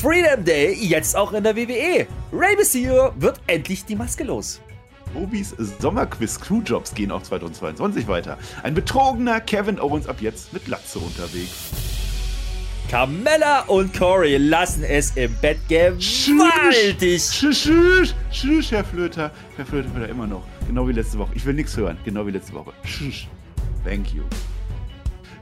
[0.00, 2.06] Freedom Day jetzt auch in der WWE.
[2.32, 4.60] Rey Mysterio wird endlich die Maske los.
[5.12, 8.38] Bobis Sommerquiz Screwjobs gehen auch 2022 weiter.
[8.62, 11.70] Ein betrogener Kevin Owens ab jetzt mit Latze unterwegs.
[12.88, 17.20] Carmella und Corey lassen es im Bett gewaltig.
[17.28, 19.32] Tschüss, tschüss, tschüss, Herr Flöter.
[19.56, 20.44] Herr Flöter wird er immer noch.
[20.68, 21.32] Genau wie letzte Woche.
[21.34, 21.98] Ich will nichts hören.
[22.04, 22.72] Genau wie letzte Woche.
[22.84, 23.26] Tschüss.
[23.84, 24.22] Thank you.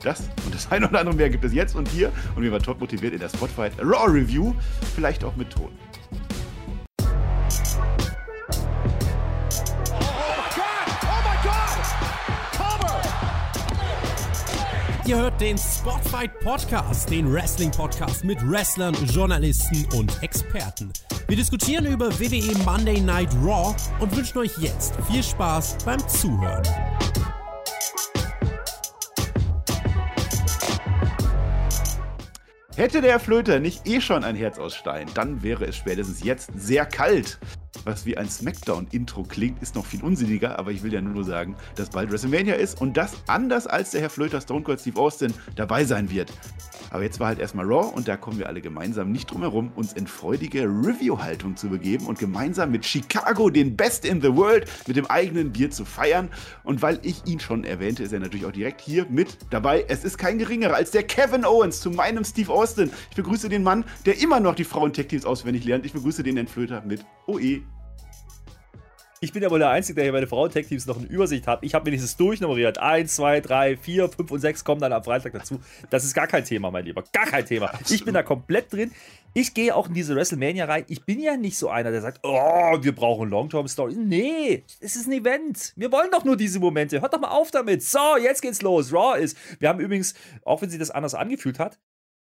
[0.02, 2.12] Das und das eine oder andere mehr gibt es jetzt und hier.
[2.34, 4.54] Und wir waren top motiviert in der Spotfight Raw Review.
[4.94, 5.70] Vielleicht auch mit Ton.
[15.06, 20.92] Ihr hört den Spotfight Podcast, den Wrestling Podcast mit Wrestlern, Journalisten und Experten.
[21.28, 26.64] Wir diskutieren über WWE Monday Night Raw und wünschen euch jetzt viel Spaß beim Zuhören.
[32.76, 36.50] Hätte der Flöter nicht eh schon ein Herz aus Stein, dann wäre es spätestens jetzt
[36.54, 37.38] sehr kalt.
[37.84, 41.56] Was wie ein Smackdown-Intro klingt, ist noch viel unsinniger, aber ich will ja nur sagen,
[41.76, 45.32] dass bald WrestleMania ist und das anders als der Herr Flöter Stone Cold Steve Austin
[45.54, 46.32] dabei sein wird.
[46.90, 49.72] Aber jetzt war halt erstmal Raw und da kommen wir alle gemeinsam nicht drum herum,
[49.74, 54.70] uns in freudige Review-Haltung zu begeben und gemeinsam mit Chicago den Best in the World
[54.86, 56.30] mit dem eigenen Bier zu feiern.
[56.64, 59.84] Und weil ich ihn schon erwähnte, ist er natürlich auch direkt hier mit dabei.
[59.88, 62.90] Es ist kein geringerer als der Kevin Owens zu meinem Steve Austin.
[63.10, 65.84] Ich begrüße den Mann, der immer noch die Frauen-Tech-Teams auswendig lernt.
[65.84, 67.62] Ich begrüße den Entflöter mit OE.
[69.20, 71.60] Ich bin ja wohl der Einzige, der hier meine Frauen-Tech-Teams noch in Übersicht hat.
[71.62, 72.76] Ich habe wenigstens durchnummeriert.
[72.76, 75.58] 1, 2, 3, 4, 5 und 6 kommen dann am Freitag dazu.
[75.88, 77.02] Das ist gar kein Thema, mein Lieber.
[77.12, 77.72] Gar kein Thema.
[77.88, 78.92] Ich bin da komplett drin.
[79.32, 80.84] Ich gehe auch in diese WrestleMania rein.
[80.88, 83.94] Ich bin ja nicht so einer, der sagt, oh, wir brauchen Long-Term-Story.
[83.94, 85.72] Nee, es ist ein Event.
[85.76, 87.00] Wir wollen doch nur diese Momente.
[87.00, 87.82] Hört doch mal auf damit.
[87.82, 88.92] So, jetzt geht's los.
[88.92, 89.38] Raw ist.
[89.58, 90.12] Wir haben übrigens,
[90.44, 91.78] auch wenn sich das anders angefühlt hat,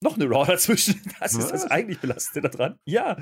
[0.02, 1.00] noch eine Raw dazwischen.
[1.20, 2.78] Das ist das eigentlich Belastende daran.
[2.84, 3.16] Ja,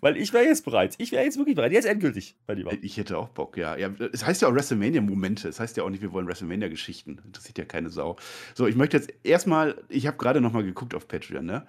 [0.00, 0.94] weil ich wäre jetzt bereit.
[0.98, 1.72] Ich wäre jetzt wirklich bereit.
[1.72, 2.72] Jetzt endgültig, mein Lieber.
[2.82, 3.76] Ich hätte auch Bock, ja.
[3.76, 5.48] ja es heißt ja auch WrestleMania-Momente.
[5.48, 7.20] Es heißt ja auch nicht, wir wollen WrestleMania-Geschichten.
[7.24, 8.16] Interessiert ja keine Sau.
[8.54, 11.66] So, ich möchte jetzt erstmal, ich habe gerade noch mal geguckt auf Patreon, ne?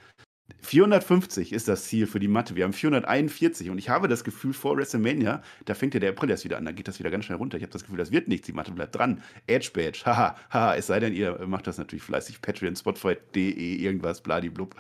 [0.62, 2.56] 450 ist das Ziel für die Matte.
[2.56, 6.30] Wir haben 441 und ich habe das Gefühl, vor WrestleMania, da fängt ja der April
[6.30, 7.58] erst wieder an, da geht das wieder ganz schnell runter.
[7.58, 9.22] Ich habe das Gefühl, das wird nichts, die Matte bleibt dran.
[9.48, 12.42] Edge Badge, haha, haha, es sei denn, ihr macht das natürlich fleißig.
[12.42, 14.76] Patreon, Spotify.de, irgendwas, bladiblub.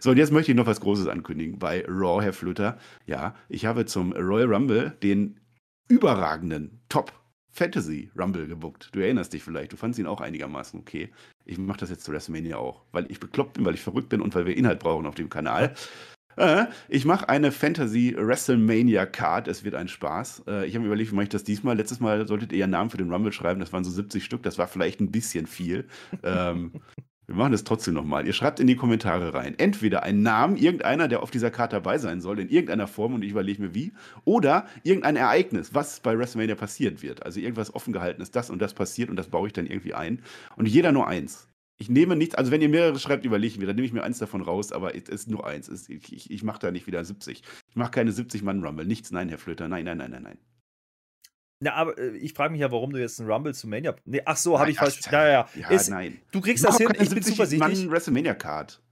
[0.00, 2.78] So, und jetzt möchte ich noch was Großes ankündigen bei Raw, Herr Flöter.
[3.06, 5.40] Ja, ich habe zum Royal Rumble den
[5.88, 7.21] überragenden Top
[7.52, 8.88] Fantasy Rumble gebuckt.
[8.92, 11.10] Du erinnerst dich vielleicht, du fandest ihn auch einigermaßen okay.
[11.44, 14.20] Ich mache das jetzt zu WrestleMania auch, weil ich bekloppt bin, weil ich verrückt bin
[14.20, 15.74] und weil wir Inhalt brauchen auf dem Kanal.
[16.36, 19.48] Äh, ich mache eine Fantasy WrestleMania Card.
[19.48, 20.44] Es wird ein Spaß.
[20.46, 21.76] Äh, ich habe mir überlegt, wie mache ich das diesmal?
[21.76, 23.60] Letztes Mal solltet ihr ja Namen für den Rumble schreiben.
[23.60, 24.42] Das waren so 70 Stück.
[24.42, 25.86] Das war vielleicht ein bisschen viel.
[26.22, 26.72] ähm,
[27.32, 28.26] wir machen das trotzdem nochmal.
[28.26, 29.58] Ihr schreibt in die Kommentare rein.
[29.58, 33.24] Entweder ein Namen, irgendeiner, der auf dieser Karte dabei sein soll, in irgendeiner Form, und
[33.24, 33.92] ich überlege mir wie,
[34.24, 37.24] oder irgendein Ereignis, was bei WrestleMania passiert wird.
[37.24, 39.94] Also irgendwas offen gehalten ist, das und das passiert und das baue ich dann irgendwie
[39.94, 40.20] ein.
[40.56, 41.48] Und jeder nur eins.
[41.78, 44.04] Ich nehme nichts, also wenn ihr mehrere schreibt, überlege ich mir, dann nehme ich mir
[44.04, 45.88] eins davon raus, aber es ist nur eins.
[45.88, 47.42] Ich, ich, ich mache da nicht wieder 70.
[47.70, 48.84] Ich mache keine 70-Mann-Rumble.
[48.84, 49.68] Nichts, nein, Herr Flöter.
[49.68, 50.38] Nein, nein, nein, nein, nein.
[51.62, 53.94] Na, aber äh, ich frage mich ja, warum du jetzt einen Rumble zu Mania.
[54.04, 54.98] Nee, ach so, habe ich falsch.
[55.10, 55.68] Ja, ja, ja.
[55.68, 56.20] Ist, nein.
[56.32, 57.88] Du kriegst das hin, ich bin zuversichtlich.
[57.88, 58.82] WrestleMania Card.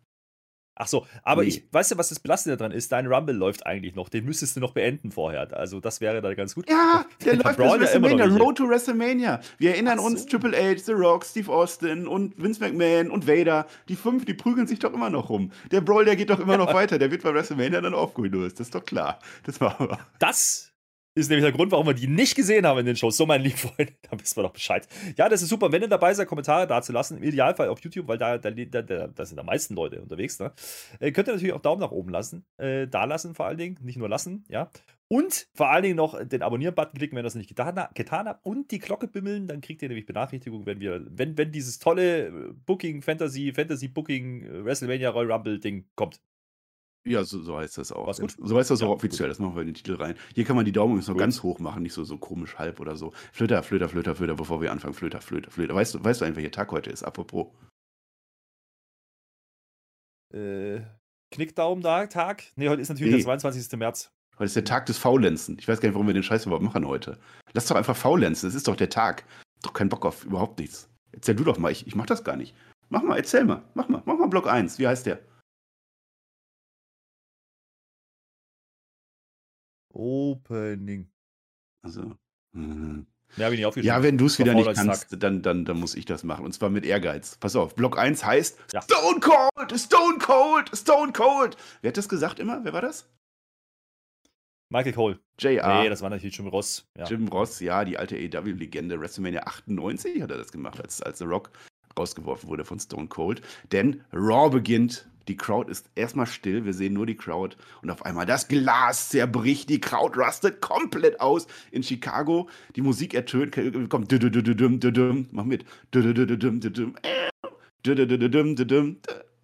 [0.76, 1.48] Ach so, aber nee.
[1.48, 2.92] ich weißt du, was das Belastende daran ist?
[2.92, 4.08] Dein Rumble läuft eigentlich noch.
[4.08, 5.53] Den müsstest du noch beenden vorher.
[5.54, 6.70] Also, das wäre da ganz gut.
[6.70, 8.26] Ja, der läuft bis WrestleMania.
[8.26, 9.41] Ja Road to WrestleMania.
[9.58, 10.04] Wir erinnern so.
[10.04, 13.66] uns Triple H, The Rock, Steve Austin und Vince McMahon und Vader.
[13.88, 15.50] Die fünf, die prügeln sich doch immer noch rum.
[15.72, 17.00] Der Brawl, der geht doch immer noch weiter.
[17.00, 18.60] Der wird bei WrestleMania dann aufgelöst.
[18.60, 19.19] Das ist doch klar.
[19.42, 19.98] Das machen wir.
[20.20, 20.69] Das
[21.15, 23.16] ist nämlich der Grund, warum wir die nicht gesehen haben in den Shows.
[23.16, 24.87] So, mein lieber Freund, da wissen wir doch Bescheid.
[25.16, 25.72] Ja, das ist super.
[25.72, 28.50] Wenn ihr dabei seid, Kommentare da zu lassen, im Idealfall auf YouTube, weil da, da,
[28.50, 30.38] da, da sind am meisten Leute unterwegs.
[30.38, 30.53] Ne?
[31.00, 32.44] Äh, könnt ihr natürlich auch Daumen nach oben lassen.
[32.59, 34.70] Äh, da lassen vor allen Dingen, nicht nur lassen, ja.
[35.12, 38.47] Und vor allen Dingen noch den Abonnieren-Button klicken, wenn ihr das nicht getan, getan habt.
[38.47, 42.54] Und die Glocke bimmeln, dann kriegt ihr nämlich Benachrichtigungen, wenn wir, wenn, wenn dieses tolle
[42.65, 46.20] Booking, Fantasy, Fantasy Booking, äh, WrestleMania Royal Rumble Ding kommt.
[47.06, 48.06] Ja, so, so heißt das auch.
[48.06, 48.35] War's gut?
[48.38, 49.29] So heißt das ja, auch offiziell.
[49.29, 49.31] Gut.
[49.31, 50.17] Das machen wir in den Titel rein.
[50.35, 52.79] Hier kann man die Daumen übrigens noch ganz hoch machen, nicht so, so komisch halb
[52.79, 53.12] oder so.
[53.32, 54.93] Flöter, Flöter, Flöter, Flöter, bevor wir anfangen.
[54.93, 55.75] Flöter, Flöter, Flöter.
[55.75, 57.02] Weißt du, weißt du eigentlich, welcher Tag heute ist?
[57.02, 57.49] Apropos.
[60.35, 60.81] Äh,
[61.32, 62.44] Knickdaum-Tag?
[62.56, 63.19] Nee, heute ist natürlich nee.
[63.19, 63.79] der 22.
[63.79, 64.12] März.
[64.35, 65.56] Heute ist der Tag des Faulenzen.
[65.58, 67.19] Ich weiß gar nicht, warum wir den Scheiß überhaupt machen heute.
[67.53, 68.49] Lass doch einfach faulenzen.
[68.49, 69.25] Das ist doch der Tag.
[69.62, 70.88] Doch keinen Bock auf überhaupt nichts.
[71.12, 71.73] Erzähl du doch mal.
[71.73, 72.55] Ich, ich mach das gar nicht.
[72.88, 73.62] Mach mal, erzähl mal.
[73.75, 74.03] Mach mal.
[74.05, 74.79] Mach mal Block 1.
[74.79, 75.20] Wie heißt der?
[79.92, 81.10] Opening.
[81.82, 82.16] Also.
[82.52, 83.06] Mhm.
[83.37, 83.96] Mehr habe ich nicht aufgeschrieben.
[83.96, 86.44] Ja, wenn du es wieder nicht kannst, dann, dann, dann muss ich das machen.
[86.44, 87.37] Und zwar mit Ehrgeiz.
[87.37, 88.82] Pass auf, Block 1 heißt Ja.
[88.82, 91.56] Stone Cold, Stone Cold, Stone Cold.
[91.81, 92.64] Wer hat das gesagt immer?
[92.64, 93.08] Wer war das?
[94.72, 95.19] Michael Cole.
[95.38, 95.82] JR.
[95.82, 96.88] Nee, das war natürlich Jim Ross.
[96.96, 97.04] Ja.
[97.06, 99.00] Jim Ross, ja, die alte AEW-Legende.
[99.00, 101.50] WrestleMania 98 hat er das gemacht, als, als The Rock
[101.98, 103.43] rausgeworfen wurde von Stone Cold.
[103.72, 105.08] Denn Raw beginnt.
[105.31, 106.65] Die Crowd ist erstmal still.
[106.65, 107.56] Wir sehen nur die Crowd.
[107.82, 109.71] Und auf einmal das Glas zerbricht.
[109.71, 112.49] Die Crowd rastet komplett aus in Chicago.
[112.75, 113.53] Die Musik ertönt.
[113.88, 114.11] Kommt.
[115.31, 115.65] Mach mit.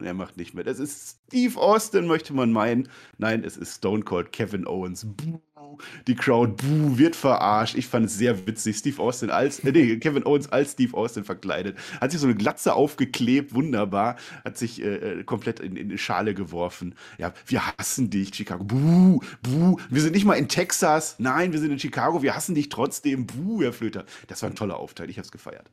[0.00, 0.64] Er macht nicht mehr.
[0.64, 2.88] Das ist Steve Austin, möchte man meinen.
[3.18, 5.06] Nein, es ist Stone Cold Kevin Owens.
[5.06, 5.40] Buh.
[6.06, 7.76] Die Crowd buh, wird verarscht.
[7.76, 8.76] Ich fand es sehr witzig.
[8.76, 11.76] Steve Austin als, äh, nee, Kevin Owens als Steve Austin verkleidet.
[12.00, 14.16] Hat sich so eine Glatze aufgeklebt, wunderbar.
[14.44, 16.94] Hat sich äh, äh, komplett in, in eine Schale geworfen.
[17.18, 18.64] Ja, wir hassen dich, Chicago.
[18.64, 19.76] Buh, buh.
[19.90, 21.16] Wir sind nicht mal in Texas.
[21.18, 22.22] Nein, wir sind in Chicago.
[22.22, 23.26] Wir hassen dich trotzdem.
[23.26, 24.04] Buh, Herr Flöter.
[24.28, 25.10] Das war ein toller Aufteil.
[25.10, 25.70] Ich hab's gefeiert.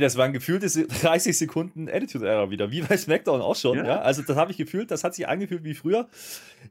[0.00, 3.78] Das waren gefühlte se- 30 Sekunden Attitude-Era wieder, wie bei SmackDown auch schon.
[3.78, 3.86] Ja.
[3.86, 4.00] Ja.
[4.00, 6.08] Also, das habe ich gefühlt, das hat sich angefühlt wie früher.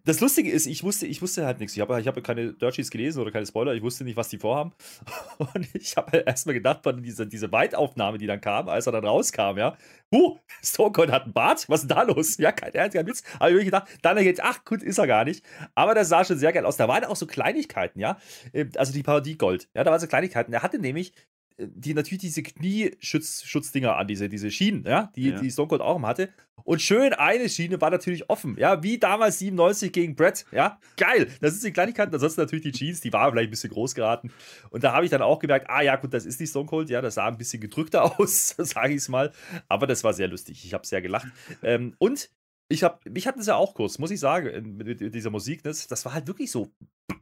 [0.05, 1.75] Das Lustige ist, ich wusste, ich wusste halt nichts.
[1.75, 3.73] Ich habe ich habe keine Dirt Sheets gelesen oder keine Spoiler.
[3.73, 4.71] Ich wusste nicht, was die vorhaben.
[5.37, 8.93] Und ich habe halt erstmal gedacht, von dieser diese Weitaufnahme, die dann kam, als er
[8.93, 9.75] dann rauskam, ja.
[10.13, 11.65] Huh, Stone Cold hat einen Bart.
[11.69, 12.37] Was ist denn da los?
[12.37, 13.23] Ja, kein Ernst, kein Witz.
[13.39, 15.43] Aber ich hab gedacht, dann jetzt, ach gut, ist er gar nicht.
[15.75, 16.77] Aber das sah schon sehr geil aus.
[16.77, 18.17] Da waren auch so Kleinigkeiten, ja.
[18.53, 19.69] Ähm, Also die Parodie Gold.
[19.75, 20.53] Ja, da waren so Kleinigkeiten.
[20.53, 21.13] Er hatte nämlich
[21.57, 25.39] die natürlich diese Knieschutz-Dinger an, diese, diese Schienen, ja, die, Ja.
[25.39, 26.29] die Stone Cold auch hatte.
[26.63, 31.27] Und schön eine Schiene war natürlich offen, ja, wie damals 97 gegen Brett, ja, geil.
[31.41, 34.31] Das ist die Kleinigkeiten, ansonsten natürlich die Jeans, die war vielleicht ein bisschen groß geraten.
[34.69, 36.89] Und da habe ich dann auch gemerkt, ah ja, gut, das ist die Stone Cold,
[36.89, 39.31] ja, das sah ein bisschen gedrückter aus, sage ich es mal.
[39.67, 41.27] Aber das war sehr lustig, ich habe sehr gelacht.
[41.63, 42.29] Ähm, und
[42.69, 45.61] ich habe, mich hat das ja auch kurz, muss ich sagen, mit, mit dieser Musik,
[45.63, 46.71] das, das war halt wirklich so,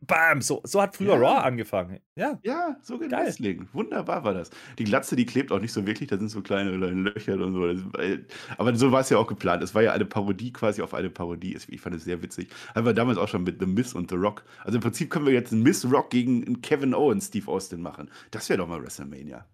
[0.01, 1.15] bam, so, so hat früher Ja.
[1.17, 1.99] Raw angefangen.
[2.15, 3.25] Ja, Ja, so geht Geil.
[3.27, 3.67] Wrestling.
[3.73, 4.49] Wunderbar war das.
[4.77, 7.67] Die Glatze, die klebt auch nicht so wirklich, da sind so kleine Löcher und so.
[7.99, 8.25] Äh,
[8.57, 9.63] aber so war es ja auch geplant.
[9.63, 11.57] Es war ja eine Parodie quasi auf eine Parodie.
[11.67, 12.49] Ich fand es sehr witzig.
[12.75, 14.43] Haben wir damals auch schon mit The Miz und The Rock.
[14.63, 17.81] Also im Prinzip können wir jetzt einen Miz Rock gegen einen Kevin Owens, Steve Austin
[17.81, 18.09] machen.
[18.31, 19.45] Das wäre doch mal WrestleMania.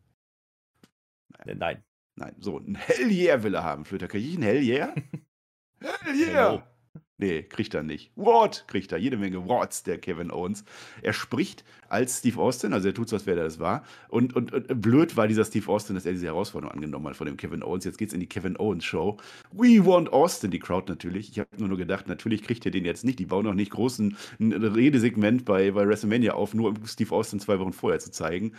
[1.45, 1.83] Äh, nein.
[2.17, 4.07] Nein, so ein Hell Yeah will er haben, Flöter.
[4.07, 4.93] Krieg ich ein Hell Yeah?
[5.81, 6.49] Hell Yeah!
[6.49, 6.63] Hello.
[7.17, 8.11] Nee, kriegt er nicht.
[8.15, 8.65] What?
[8.67, 8.97] Kriegt er.
[8.97, 10.65] Jede Menge Whats, der Kevin Owens.
[11.01, 13.85] Er spricht als Steve Austin, also er tut so, als wäre er das war.
[14.09, 17.25] Und, und, und blöd war dieser Steve Austin, dass er diese Herausforderung angenommen hat von
[17.25, 17.85] dem Kevin Owens.
[17.85, 19.15] Jetzt geht's in die Kevin Owens Show.
[19.53, 21.29] We want Austin, die Crowd natürlich.
[21.29, 23.19] Ich habe nur nur gedacht, natürlich kriegt er den jetzt nicht.
[23.19, 27.59] Die bauen noch nicht großen Redesegment bei, bei WrestleMania auf, nur um Steve Austin zwei
[27.59, 28.53] Wochen vorher zu zeigen.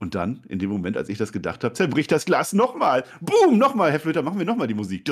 [0.00, 3.04] Und dann, in dem Moment, als ich das gedacht habe, zerbricht das Glas nochmal.
[3.20, 5.02] Boom, nochmal, Herr Flöter, machen wir nochmal die Musik.
[5.06, 5.10] Ich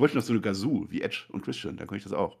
[0.00, 2.38] wollte noch so eine Gazoo, wie Edge und Christian, dann kann ich das auch.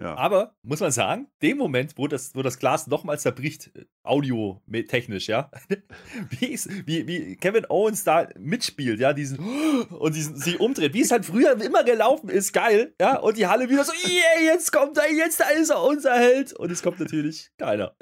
[0.00, 0.16] Ja.
[0.16, 5.28] Aber, muss man sagen, dem Moment, wo das, wo das Glas nochmals zerbricht, äh, audiotechnisch,
[5.28, 5.50] ja,
[6.30, 9.38] wie, wie, wie Kevin Owens da mitspielt, ja, diesen
[9.90, 13.46] und diesen, sich umdreht, wie es halt früher immer gelaufen ist, geil, ja, und die
[13.46, 16.82] Halle wieder so, yeah, jetzt kommt er, jetzt da ist er, unser Held, und es
[16.82, 17.94] kommt natürlich keiner.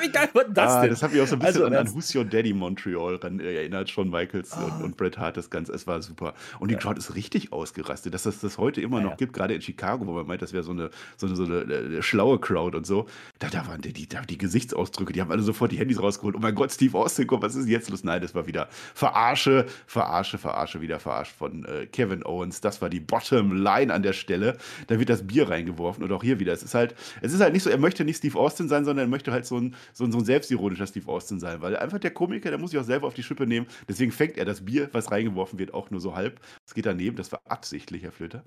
[0.00, 0.90] wie geil war das ah, denn?
[0.90, 3.56] das hat mich auch so ein bisschen Also, an, an Who's Your Daddy Montreal äh,
[3.56, 4.64] erinnert, Shawn Michaels Ah.
[4.64, 5.72] und, und Bret Hart, das Ganze.
[5.72, 6.34] Es war super.
[6.58, 9.16] Und die Crowd ist richtig ausgerastet, dass es das heute immer Ja, noch ja.
[9.16, 11.54] gibt, gerade in Chicago, wo man meint, das wäre so eine, so eine, so eine
[11.62, 13.06] äh, schlaue Crowd und so.
[13.38, 16.34] Da, da waren die, die, da, die Gesichtsausdrücke, die haben alle sofort die Handys rausgeholt.
[16.36, 18.04] Oh mein Gott, Steve Austin, komm, was ist jetzt los?
[18.04, 22.60] Nein, das war wieder Verarsche, Verarsche, Verarsche, wieder verarscht von äh, Kevin Owens.
[22.60, 24.56] Das war die Bottom Line an der Stelle.
[24.86, 26.52] Da wird das Bier reingeworfen und auch hier wieder.
[26.52, 29.06] Es ist halt, es ist halt nicht so, er möchte nicht Steve Austin sein, sondern
[29.06, 31.98] er möchte halt so ein, so ein, so ein selbstironischer Steve Austin sein, weil einfach
[31.98, 33.66] der Komiker, der muss sich auch selber auf die Schippe nehmen.
[33.88, 36.40] Deswegen fängt er das Bier, was reingeworfen wird, auch nur so halb.
[36.66, 38.44] Es geht daneben, das war absichtlich, Herr Flöter.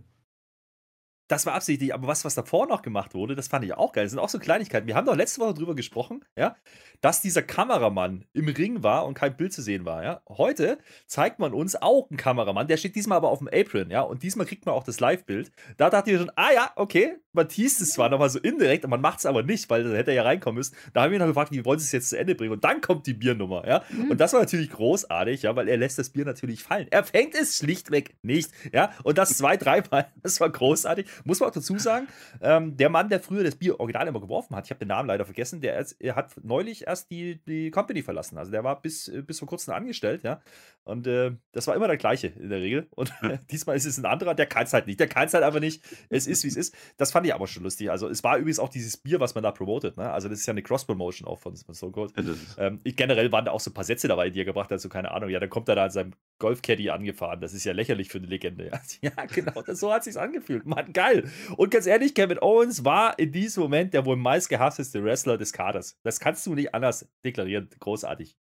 [1.27, 4.05] Das war absichtlich, aber was, was davor noch gemacht wurde, das fand ich auch geil.
[4.05, 4.87] Das sind auch so Kleinigkeiten.
[4.87, 6.55] Wir haben doch letzte Woche drüber gesprochen, ja,
[7.01, 10.21] dass dieser Kameramann im Ring war und kein Bild zu sehen war, ja.
[10.29, 10.77] Heute
[11.07, 14.23] zeigt man uns auch einen Kameramann, der steht diesmal aber auf dem Apron, ja, und
[14.23, 15.51] diesmal kriegt man auch das Live-Bild.
[15.77, 18.91] Da dachte ich schon, ah ja, okay, man teast es zwar nochmal so indirekt, aber
[18.91, 20.75] man macht es aber nicht, weil da hätte er ja reinkommen müssen.
[20.93, 22.53] Da haben wir noch gefragt, wie wollen sie es jetzt zu Ende bringen?
[22.53, 23.83] Und dann kommt die Biernummer, ja.
[24.09, 26.87] Und das war natürlich großartig, ja, weil er lässt das Bier natürlich fallen.
[26.91, 28.91] Er fängt es schlichtweg nicht, ja.
[29.03, 31.07] Und das zwei, dreimal, das war großartig.
[31.23, 32.07] Muss man auch dazu sagen,
[32.41, 35.07] ähm, der Mann, der früher das Bier original immer geworfen hat, ich habe den Namen
[35.07, 38.37] leider vergessen, der ist, hat neulich erst die, die Company verlassen.
[38.37, 40.41] Also der war bis, äh, bis vor kurzem angestellt, ja.
[40.85, 42.87] Und äh, das war immer der gleiche in der Regel.
[42.91, 43.13] Und
[43.51, 44.99] diesmal ist es ein anderer, der kann es halt nicht.
[44.99, 45.83] Der kann es halt einfach nicht.
[46.09, 46.75] Es ist, wie es ist.
[46.97, 47.89] Das fand ich aber schon lustig.
[47.89, 49.97] Also, es war übrigens auch dieses Bier, was man da promotet.
[49.97, 50.11] Ne?
[50.11, 52.13] Also, das ist ja eine Cross-Promotion auch von, von Stone Cold.
[52.57, 54.81] Ähm, ich, generell waren da auch so ein paar Sätze dabei, die er gebracht hat,
[54.81, 55.29] so keine Ahnung.
[55.29, 57.39] Ja, dann kommt er da an seinem Golfcaddy angefahren.
[57.39, 58.69] Das ist ja lächerlich für eine Legende.
[59.01, 60.65] Ja, genau, das, so hat sich's angefühlt.
[60.65, 61.29] Mann, geil.
[61.55, 65.53] Und ganz ehrlich, Kevin Owens war in diesem Moment der wohl meist gehassteste Wrestler des
[65.53, 65.97] Kaders.
[66.03, 67.69] Das kannst du nicht anders deklarieren.
[67.79, 68.37] Großartig.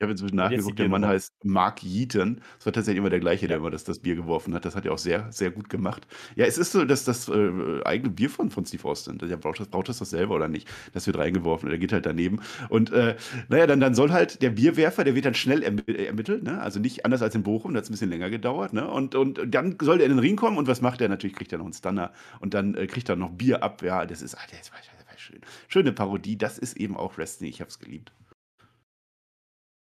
[0.00, 2.40] Ich habe inzwischen nachgeguckt, der Mann heißt Mark Yeaton.
[2.56, 4.64] Das war tatsächlich immer der gleiche, der immer das, das Bier geworfen hat.
[4.64, 6.06] Das hat er auch sehr, sehr gut gemacht.
[6.36, 9.60] Ja, es ist so, dass das äh, eigene Bier von, von Steve Austin, der braucht
[9.60, 10.66] das, braucht das doch selber oder nicht.
[10.94, 12.40] Das wird reingeworfen, der geht halt daneben.
[12.70, 13.16] Und äh,
[13.50, 16.62] naja, dann, dann soll halt der Bierwerfer, der wird dann schnell äh, ermittelt, ne?
[16.62, 18.72] also nicht anders als in Bochum, da hat es ein bisschen länger gedauert.
[18.72, 18.90] Ne?
[18.90, 21.10] Und, und dann soll der in den Ring kommen und was macht er?
[21.10, 23.82] Natürlich kriegt er noch einen Stunner und dann äh, kriegt er noch Bier ab.
[23.82, 25.40] Ja, das ist, ah, das war, das war schön.
[25.68, 28.12] Schöne Parodie, das ist eben auch Wrestling, ich habe es geliebt.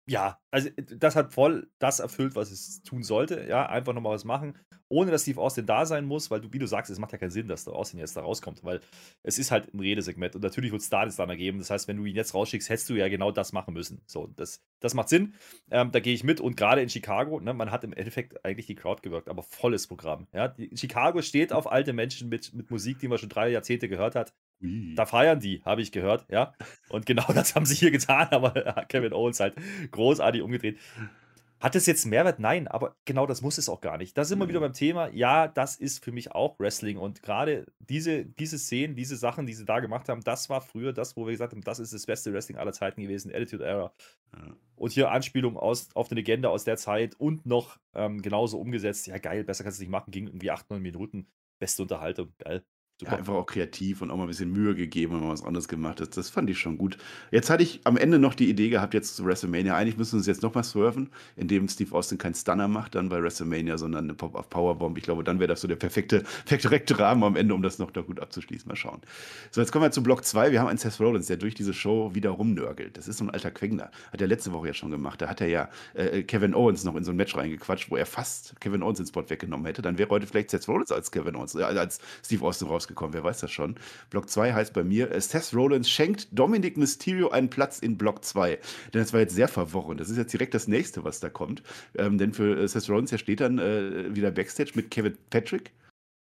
[0.10, 3.46] Ja, also das hat voll das erfüllt, was es tun sollte.
[3.48, 6.58] Ja, einfach nochmal was machen, ohne dass Steve Austin da sein muss, weil du, wie
[6.58, 8.80] du sagst, es macht ja keinen Sinn, dass der Austin jetzt da rauskommt, weil
[9.22, 11.60] es ist halt ein Redesegment und natürlich wird es da dann ergeben.
[11.60, 14.02] Das heißt, wenn du ihn jetzt rausschickst, hättest du ja genau das machen müssen.
[14.08, 15.36] So, das, das macht Sinn.
[15.70, 18.66] Ähm, da gehe ich mit und gerade in Chicago, ne, man hat im Endeffekt eigentlich
[18.66, 20.28] die Crowd gewirkt, aber volles Programm.
[20.34, 23.88] Ja, die, Chicago steht auf alte Menschen mit, mit Musik, die man schon drei Jahrzehnte
[23.88, 24.34] gehört hat.
[24.62, 24.96] Ui.
[24.96, 26.54] Da feiern die, habe ich gehört, ja.
[26.90, 28.52] Und genau das haben sie hier getan, aber
[28.90, 29.56] Kevin Owens halt
[29.92, 30.78] großartig umgedreht.
[31.60, 32.40] Hat es jetzt Mehrwert?
[32.40, 34.18] Nein, aber genau das muss es auch gar nicht.
[34.18, 35.10] Da sind wir wieder beim Thema.
[35.10, 36.98] Ja, das ist für mich auch Wrestling.
[36.98, 40.94] Und gerade diese, diese Szenen, diese Sachen, die sie da gemacht haben, das war früher
[40.94, 43.92] das, wo wir gesagt haben, das ist das beste Wrestling aller Zeiten gewesen, Attitude Era.
[44.78, 49.08] Und hier Anspielung aus, auf eine Legende aus der Zeit und noch ähm, genauso umgesetzt.
[49.08, 50.12] Ja, geil, besser kannst du es nicht machen.
[50.12, 51.28] Ging irgendwie 8, 9 Minuten.
[51.60, 52.32] Beste Unterhaltung.
[52.38, 52.64] Geil.
[53.02, 55.70] Ja, einfach auch kreativ und auch mal ein bisschen Mühe gegeben und mal was anderes
[55.70, 56.02] gemacht.
[56.02, 56.98] Das, das fand ich schon gut.
[57.32, 59.74] Jetzt hatte ich am Ende noch die Idee gehabt, jetzt zu WrestleMania.
[59.74, 63.24] Eigentlich müssen wir uns jetzt nochmal swerven, indem Steve Austin keinen Stunner macht, dann bei
[63.24, 64.98] WrestleMania, sondern eine Pop-Up-Powerbomb.
[64.98, 67.90] Ich glaube, dann wäre das so der perfekte, perfekte Rahmen am Ende, um das noch
[67.92, 68.68] da gut abzuschließen.
[68.68, 69.00] Mal schauen.
[69.52, 70.52] So, jetzt kommen wir zu Block 2.
[70.52, 72.98] Wir haben einen Seth Rollins, der durch diese Show wieder rumnörgelt.
[72.98, 73.92] Das ist so ein alter Quengler.
[74.12, 75.22] Hat er letzte Woche ja schon gemacht.
[75.22, 78.06] Da hat er ja äh, Kevin Owens noch in so ein Match reingequatscht, wo er
[78.06, 79.82] fast Kevin Owens den Spot weggenommen hätte.
[79.82, 82.89] Dann wäre heute vielleicht Seth Rollins als Kevin Owens, äh, als Steve Austin rausgekommen.
[82.98, 83.76] Wer weiß das schon.
[84.10, 88.24] Block 2 heißt bei mir, äh, Seth Rollins schenkt Dominic Mysterio einen Platz in Block
[88.24, 88.60] 2.
[88.94, 89.98] Denn das war jetzt sehr verworren.
[89.98, 91.64] Das ist jetzt direkt das nächste, was da kommt.
[91.98, 95.72] Ähm, denn für äh, Seth Rollins, der steht dann äh, wieder Backstage mit Kevin Patrick.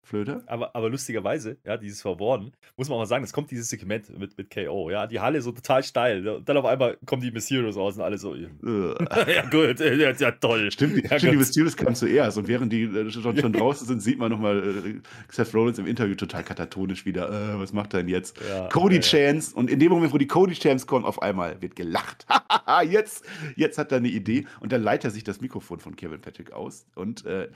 [0.08, 0.42] Flöter.
[0.46, 4.18] Aber, aber lustigerweise, ja, dieses Verworren, muss man auch mal sagen, es kommt dieses Segment
[4.18, 6.22] mit, mit KO, ja, die Halle so total steil.
[6.22, 6.36] ne?
[6.36, 9.42] Und dann auf einmal kommen die Mysterios raus und alle so, ja, Äh.
[9.50, 10.70] gut, ja, ja toll.
[10.72, 11.36] Stimmt, die, ja, stimmt, die.
[11.36, 15.00] Mysterios kamen zuerst und während die äh, schon, schon draußen sind, sieht man nochmal äh,
[15.30, 17.28] Seth Rollins im Interview total katatonisch wieder.
[17.28, 18.40] Äh, was macht er denn jetzt?
[18.48, 19.00] Ja, Cody ja.
[19.02, 22.26] Chance und in dem Moment, wo die Cody Chance kommen, auf einmal wird gelacht.
[22.88, 23.24] jetzt,
[23.56, 26.52] jetzt hat er eine Idee und dann leitet er sich das Mikrofon von Kevin Patrick
[26.52, 27.48] aus und äh,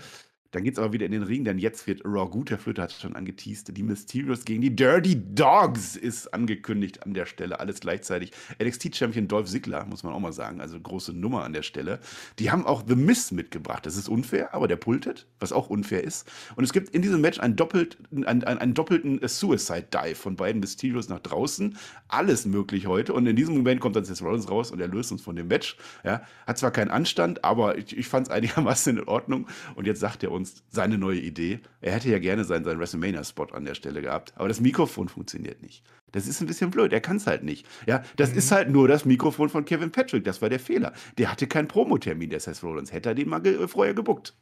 [0.53, 2.51] dann geht es aber wieder in den Ring, denn jetzt wird Raw gut.
[2.51, 3.75] Der Flöter hat es schon angeteased.
[3.75, 7.59] Die Mysterios gegen die Dirty Dogs ist angekündigt an der Stelle.
[7.59, 8.33] Alles gleichzeitig.
[8.63, 10.61] NXT-Champion Dolph Ziggler, muss man auch mal sagen.
[10.61, 12.01] Also große Nummer an der Stelle.
[12.39, 13.87] Die haben auch The Miz mitgebracht.
[13.87, 16.31] Das ist unfair, aber der pultet, was auch unfair ist.
[16.55, 20.61] Und es gibt in diesem Match einen, doppelt, einen, einen, doppelten Suicide Dive von beiden
[20.61, 21.79] Mysterios nach draußen.
[22.09, 23.15] Alles möglich heute.
[23.15, 25.49] Und in diesem Moment kommt dann Seth Rollins raus und er löst uns von dem
[25.49, 25.79] Match.
[26.05, 29.47] Ja, hat zwar keinen Anstand, aber ich, ich fand es einigermaßen in Ordnung.
[29.77, 31.61] Und jetzt sagt er uns seine neue Idee.
[31.81, 35.63] Er hätte ja gerne seinen, seinen WrestleMania-Spot an der Stelle gehabt, aber das Mikrofon funktioniert
[35.63, 35.83] nicht.
[36.13, 37.67] Das ist ein bisschen blöd, er kann es halt nicht.
[37.87, 40.93] Ja, das ist halt nur das Mikrofon von Kevin Patrick, das war der Fehler.
[41.19, 42.93] Der hatte keinen Promotermin, der Seth Rollins.
[42.93, 44.37] Hätte er den mal ge vorher gebuckt.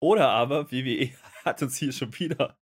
[0.00, 1.10] Oder aber, WWE
[1.44, 2.58] hat uns hier schon wieder,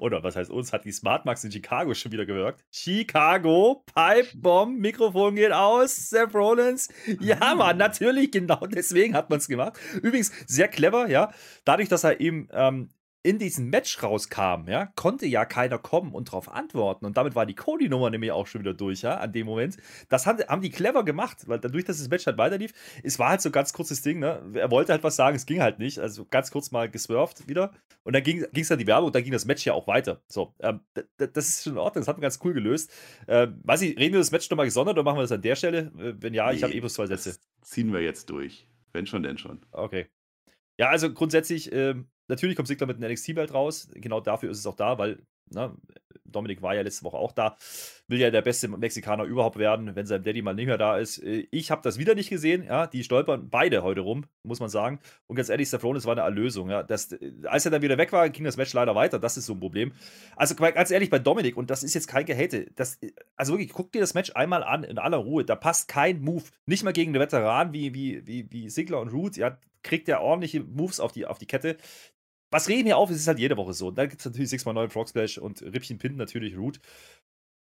[0.00, 2.64] oder was heißt uns, hat die Smart Max in Chicago schon wieder gewirkt.
[2.70, 6.88] Chicago, Pipe Bomb, Mikrofon geht aus, Seth Rollins.
[7.20, 9.78] Ja, Mann, natürlich, genau deswegen hat man es gemacht.
[10.02, 11.32] Übrigens, sehr clever, ja.
[11.64, 12.88] Dadurch, dass er eben ähm,
[13.24, 17.06] in diesem Match rauskam, ja, konnte ja keiner kommen und darauf antworten.
[17.06, 19.78] Und damit war die Cody-Nummer nämlich auch schon wieder durch, ja, an dem Moment.
[20.10, 23.30] Das haben, haben die clever gemacht, weil dadurch, dass das Match halt weiterlief, es war
[23.30, 24.42] halt so ein ganz kurzes Ding, ne?
[24.52, 25.98] Er wollte halt was sagen, es ging halt nicht.
[26.00, 27.72] Also ganz kurz mal geswerft wieder.
[28.02, 30.22] Und dann ging es dann die Werbung und dann ging das Match ja auch weiter.
[30.28, 30.80] So, ähm,
[31.16, 32.92] das ist schon in Ordnung, das hat man ganz cool gelöst.
[33.26, 35.56] Ähm, weiß ich, reden wir das Match nochmal gesondert oder machen wir das an der
[35.56, 35.90] Stelle?
[35.98, 37.30] Äh, Wenn ja, ich habe Nee, eh bloß zwei Sätze.
[37.30, 38.68] Das ziehen wir jetzt durch.
[38.92, 39.64] Wenn schon, denn schon.
[39.72, 40.08] Okay.
[40.78, 43.88] Ja, also grundsätzlich, ähm, natürlich kommt Sigler mit einem NXT-Belt raus.
[43.94, 45.18] Genau dafür ist es auch da, weil
[45.50, 45.74] ne,
[46.24, 47.56] Dominik war ja letzte Woche auch da.
[48.08, 51.18] Will ja der beste Mexikaner überhaupt werden, wenn sein Daddy mal nicht mehr da ist.
[51.18, 52.64] Äh, Ich habe das wieder nicht gesehen.
[52.64, 55.00] Ja, die stolpern beide heute rum, muss man sagen.
[55.26, 56.70] Und ganz ehrlich, Stefan, das war eine Erlösung.
[56.70, 56.82] Ja.
[56.82, 59.18] Das, äh, als er dann wieder weg war, ging das Match leider weiter.
[59.18, 59.92] Das ist so ein Problem.
[60.36, 63.72] Also ganz ehrlich, bei Dominik, und das ist jetzt kein Gehate, das, äh, also wirklich,
[63.72, 65.44] guck dir das Match einmal an, in aller Ruhe.
[65.44, 66.44] Da passt kein Move.
[66.66, 69.36] Nicht mal gegen einen Veteran wie, wie, wie, wie Sigler und Root.
[69.36, 71.76] Ja, kriegt er ordentliche Moves auf die, auf die Kette
[72.54, 73.10] was reden wir auf?
[73.10, 73.88] Es ist halt jede Woche so.
[73.88, 76.78] Und dann gibt es natürlich 6x9 Frog Splash und Rippchen Pin natürlich Root.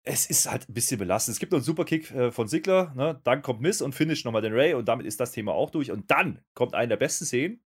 [0.06, 1.34] Es ist halt ein bisschen belastend.
[1.34, 3.20] Es gibt noch einen Superkick äh, von Sigler, ne?
[3.25, 5.91] dann kommt Miss und finish nochmal den Ray und damit ist das Thema auch durch.
[5.91, 7.62] Und dann kommt eine der besten Szenen,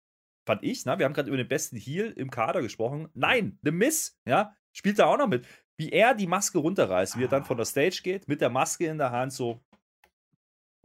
[0.47, 0.85] fand ich.
[0.85, 0.97] Ne?
[0.97, 3.09] Wir haben gerade über den besten Heal im Kader gesprochen.
[3.15, 5.45] Nein, The Miss, ja, spielt da auch noch mit.
[5.77, 8.85] Wie er die Maske runterreißt, wie er dann von der Stage geht, mit der Maske
[8.85, 9.59] in der Hand, so.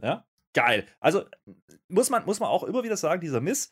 [0.03, 0.85] Ja, geil.
[0.99, 1.23] Also
[1.87, 3.71] muss man, muss man auch immer wieder sagen, dieser Miss,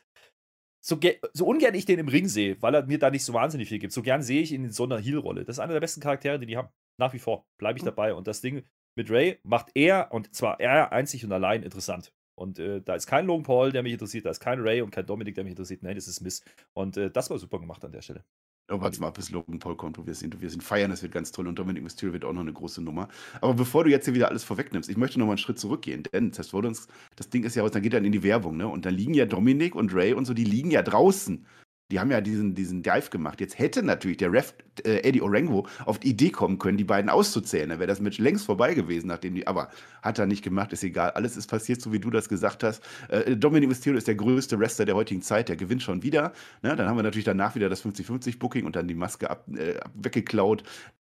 [0.86, 1.00] so,
[1.32, 3.80] so, ungern ich den im Ring sehe, weil er mir da nicht so wahnsinnig viel
[3.80, 5.46] gibt, so gern sehe ich ihn in so einer Heal-Rolle.
[5.46, 6.68] Das ist einer der besten Charaktere, die die haben.
[6.98, 7.48] Nach wie vor.
[7.58, 7.88] Bleibe ich hm.
[7.88, 8.14] dabei.
[8.14, 8.64] Und das Ding
[8.96, 12.14] mit Ray macht er, und zwar er einzig und allein interessant.
[12.36, 14.92] Und äh, da ist kein Logan Paul, der mich interessiert, da ist kein Ray und
[14.92, 15.84] kein Dominik, der mich interessiert.
[15.84, 16.44] Nein, das ist Miss.
[16.74, 18.26] Und äh, das war super gemacht an der Stelle.
[18.70, 20.40] Oh, warte mal, bis Logan Paul kommt, wo wir sind.
[20.42, 21.48] Wir sind feiern, das wird ganz toll.
[21.48, 23.10] Und Dominic Mysterio wird auch noch eine große Nummer.
[23.42, 26.04] Aber bevor du jetzt hier wieder alles vorwegnimmst, ich möchte noch mal einen Schritt zurückgehen.
[26.04, 28.68] Denn Seth Rollins, das Ding ist ja aus, dann geht dann in die Werbung, ne?
[28.68, 31.46] Und da liegen ja Dominic und Ray und so, die liegen ja draußen.
[31.92, 33.40] Die haben ja diesen, diesen Dive gemacht.
[33.40, 37.10] Jetzt hätte natürlich der Ref äh, Eddie Orengo auf die Idee kommen können, die beiden
[37.10, 37.70] auszuzählen.
[37.70, 39.46] Dann wäre das Match längst vorbei gewesen, nachdem die.
[39.46, 39.70] Aber
[40.02, 41.12] hat er nicht gemacht, ist egal.
[41.12, 42.82] Alles ist passiert, so wie du das gesagt hast.
[43.10, 45.50] Äh, Dominic Mysterio ist der größte Wrestler der heutigen Zeit.
[45.50, 46.34] Der gewinnt schon wieder.
[46.62, 46.76] Ne?
[46.76, 50.64] Dann haben wir natürlich danach wieder das 50-50-Booking und dann die Maske ab, äh, weggeklaut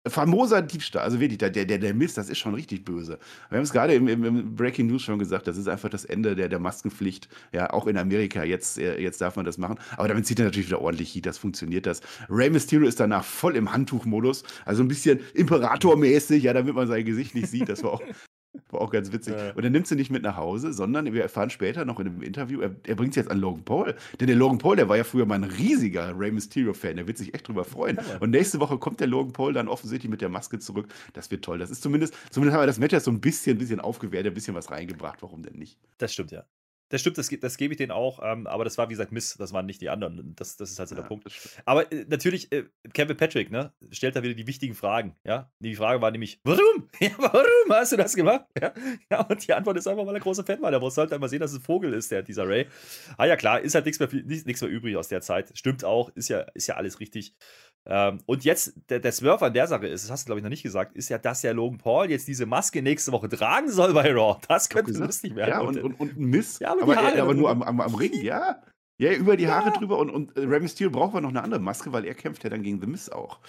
[0.08, 1.04] famoser Diebstahl.
[1.04, 3.20] Also wirklich, der, der, der Mist, das ist schon richtig böse.
[3.50, 6.36] Wir haben es gerade im, im, Breaking News schon gesagt, das ist einfach das Ende
[6.36, 7.28] der, der Maskenpflicht.
[7.52, 9.80] Ja, auch in Amerika, jetzt, äh, jetzt darf man das machen.
[9.98, 12.02] Aber damit zieht er natürlich wieder ordentlich Heat, das funktioniert das.
[12.30, 17.06] Rey Mysterio ist danach voll im Handtuchmodus, also ein bisschen Imperatormäßig, ja, damit man sein
[17.06, 17.70] Gesicht nicht sieht.
[17.70, 18.02] Das war auch,
[18.70, 19.36] war auch ganz witzig.
[19.36, 19.54] Ja.
[19.54, 22.22] Und er nimmt sie nicht mit nach Hause, sondern wir erfahren später noch in einem
[22.22, 23.96] Interview, er, er bringt sie jetzt an Logan Paul.
[24.20, 27.18] Denn der Logan Paul, der war ja früher mal ein riesiger Rey Mysterio-Fan, der wird
[27.18, 27.98] sich echt drüber freuen.
[27.98, 28.18] Ja.
[28.20, 30.88] Und nächste Woche kommt der Logan Paul dann offensichtlich mit der Maske zurück.
[31.14, 31.60] Das wird toll.
[31.60, 34.34] Das ist zumindest, zumindest haben wir das Match jetzt so ein bisschen, bisschen aufgewehrt, ein
[34.34, 35.22] bisschen was reingebracht.
[35.22, 35.78] Warum denn nicht?
[35.98, 36.44] Das stimmt, ja.
[36.90, 39.36] Das stimmt, das, das gebe ich denen auch, ähm, aber das war wie gesagt Miss,
[39.38, 40.36] das waren nicht die anderen.
[40.36, 41.26] Das, das ist halt so ja, der Punkt.
[41.66, 45.16] Aber äh, natürlich, äh, Kevin Patrick, ne, stellt da wieder die wichtigen Fragen.
[45.24, 46.90] Ja, die Frage war nämlich, warum?
[47.00, 48.46] Ja, warum hast du das gemacht?
[48.60, 48.74] Ja,
[49.12, 50.72] ja und die Antwort ist einfach, weil er großer Fan war.
[50.72, 52.68] Der wollte halt einmal sehen, dass es ein Vogel ist, der, dieser Ray.
[53.18, 55.52] Ah ja, klar, ist halt nichts mehr, nichts mehr übrig aus der Zeit.
[55.58, 57.36] Stimmt auch, ist ja, ist ja alles richtig.
[57.88, 60.44] Ähm, und jetzt, der, der Swerve an der Sache ist, das hast du, glaube ich,
[60.44, 63.70] noch nicht gesagt, ist ja, dass ja Logan Paul jetzt diese Maske nächste Woche tragen
[63.70, 64.40] soll bei Raw.
[64.48, 65.50] Das könnte lustig werden.
[65.50, 66.62] Ja, und, und, und ein Mist.
[66.62, 68.62] Ja, aber, aber, er, aber nur am, am, am, Ring, ja.
[68.98, 69.78] Ja, über die Haare ja.
[69.78, 72.50] drüber und, und Rey Mysterio braucht aber noch eine andere Maske, weil er kämpft ja
[72.50, 73.40] dann gegen The Miz auch.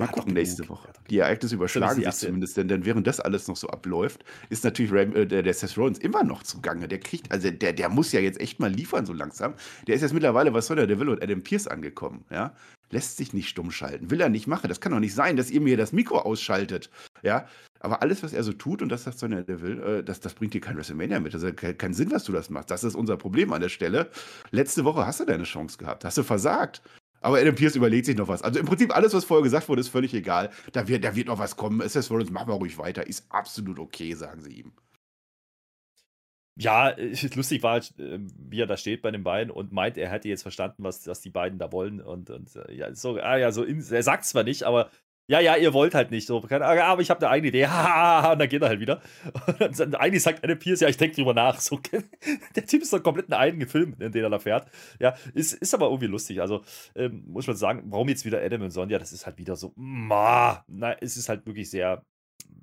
[0.00, 0.92] Mal gucken nächste Woche.
[1.10, 4.92] Die Ereignisse überschlagen sich zumindest, denn, denn während das alles noch so abläuft, ist natürlich
[4.92, 6.86] Ram, äh, der, der Seth Rollins immer noch zugange.
[6.86, 9.54] Der kriegt, also der, der muss ja jetzt echt mal liefern so langsam.
[9.88, 12.54] Der ist jetzt mittlerweile was soll der Will und Adam Pierce angekommen, ja.
[12.90, 14.68] Lässt sich nicht stumm schalten, will er nicht machen.
[14.68, 16.90] Das kann doch nicht sein, dass ihr mir das Mikro ausschaltet,
[17.22, 17.46] ja.
[17.80, 20.54] Aber alles, was er so tut und das sagt Sonja Deville, äh, das, das bringt
[20.54, 21.34] dir kein WrestleMania mit.
[21.34, 22.70] Das hat keinen Sinn, was du das machst.
[22.70, 24.10] Das ist unser Problem an der Stelle.
[24.50, 26.82] Letzte Woche hast du deine Chance gehabt, hast du versagt.
[27.20, 28.42] Aber Adam Pierce überlegt sich noch was.
[28.42, 30.50] Also im Prinzip alles, was vorher gesagt wurde, ist völlig egal.
[30.72, 31.80] Da wird, da wird noch was kommen.
[31.80, 33.06] SS Rollins, machen wir ruhig weiter.
[33.06, 34.72] Ist absolut okay, sagen sie ihm.
[36.58, 36.94] Ja,
[37.34, 40.28] lustig war, halt, ähm, wie er da steht bei den beiden und meint, er hätte
[40.28, 42.00] jetzt verstanden, was, was die beiden da wollen.
[42.00, 44.90] Und, und äh, ja, so, ah, ja, so in, er sagt zwar nicht, aber
[45.30, 46.42] ja, ja, ihr wollt halt nicht so.
[46.42, 47.64] Aber ich habe eine eigene Idee.
[48.32, 49.02] und dann geht er halt wieder.
[49.60, 51.60] Und dann eigentlich sagt Adam Pierce, ja, ich denke drüber nach.
[51.60, 51.78] So,
[52.56, 54.68] der Typ ist doch komplett ein eigener Film, in den er da fährt.
[54.98, 56.40] Ja, ist, ist aber irgendwie lustig.
[56.40, 56.62] Also,
[56.94, 58.98] ähm, muss man sagen, warum jetzt wieder Adam und Sonja?
[58.98, 62.02] Das ist halt wieder so, ma, na, es ist halt wirklich sehr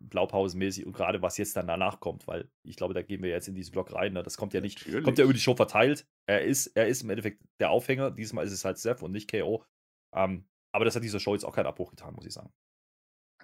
[0.10, 3.48] blaupausenmäßig und gerade was jetzt dann danach kommt, weil ich glaube, da gehen wir jetzt
[3.48, 4.14] in diesen Block rein.
[4.14, 4.24] Ne?
[4.24, 5.04] Das kommt ja nicht, Natürlich.
[5.04, 6.08] kommt ja über die Show verteilt.
[6.26, 8.12] Er ist, er ist im Endeffekt der Aufhänger.
[8.12, 9.64] Diesmal ist es halt Seth und nicht KO.
[10.14, 12.52] Ähm, aber das hat dieser Show jetzt auch keinen Abbruch getan, muss ich sagen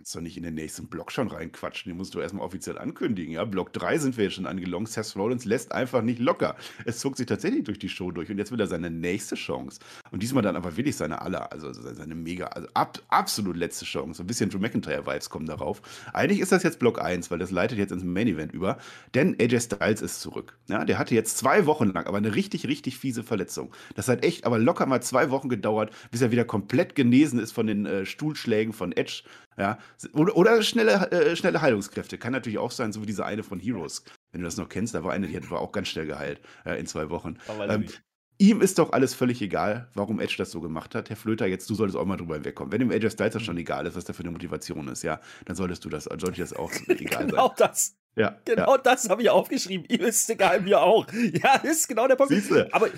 [0.01, 1.91] kannst doch nicht in den nächsten Block schon reinquatschen.
[1.91, 3.35] Den musst du erstmal offiziell ankündigen.
[3.35, 4.89] Ja, Block 3 sind wir jetzt schon angelongt.
[4.89, 6.55] Seth Rollins lässt einfach nicht locker.
[6.85, 9.79] Es zog sich tatsächlich durch die Show durch und jetzt will er seine nächste Chance.
[10.09, 14.23] Und diesmal dann aber wirklich seine aller, also seine mega, also ab, absolut letzte Chance.
[14.23, 15.83] Ein bisschen Drew McIntyre-Vibes kommen darauf.
[16.13, 18.79] Eigentlich ist das jetzt Block 1, weil das leitet jetzt ins Main Event über.
[19.13, 20.57] Denn AJ Styles ist zurück.
[20.67, 23.71] Ja, der hatte jetzt zwei Wochen lang aber eine richtig, richtig fiese Verletzung.
[23.93, 27.51] Das hat echt aber locker mal zwei Wochen gedauert, bis er wieder komplett genesen ist
[27.51, 29.21] von den äh, Stuhlschlägen von Edge.
[29.61, 29.77] Ja,
[30.13, 32.17] oder, oder schnelle, äh, schnelle Heilungskräfte.
[32.17, 34.03] Kann natürlich auch sein, so wie diese eine von Heroes.
[34.31, 36.79] Wenn du das noch kennst, da war eine, die war auch ganz schnell geheilt äh,
[36.79, 37.37] in zwei Wochen.
[37.69, 37.85] Ähm,
[38.39, 41.11] ihm ist doch alles völlig egal, warum Edge das so gemacht hat.
[41.11, 42.71] Herr Flöter, jetzt du solltest auch mal drüber hinwegkommen.
[42.71, 43.61] Wenn dem Edge Styles das schon mhm.
[43.61, 46.53] egal ist, was da für eine Motivation ist, ja, dann solltest du das, sollte das
[46.53, 47.55] auch egal genau sein.
[47.59, 47.95] das.
[48.15, 48.77] Ja, genau ja.
[48.77, 49.85] das habe ich aufgeschrieben.
[49.87, 51.07] Ihm ist egal, mir auch.
[51.11, 52.33] Ja, ist genau der Punkt.
[52.33, 52.67] Siehste.
[52.71, 52.89] Aber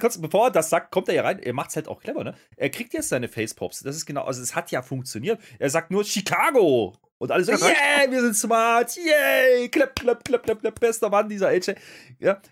[0.00, 1.38] kurz, bevor er das sagt, kommt er ja rein.
[1.38, 2.34] Er macht es halt auch clever, ne?
[2.56, 3.80] Er kriegt jetzt seine Facepops.
[3.80, 5.40] Das ist genau, also es hat ja funktioniert.
[5.58, 6.94] Er sagt nur Chicago.
[7.18, 11.08] Und alle so, ja, yeah, wir sind smart, yay, klapp, klapp, klapp, klapp, klapp, bester
[11.08, 11.74] Mann, dieser AJ.
[12.18, 12.42] Ja,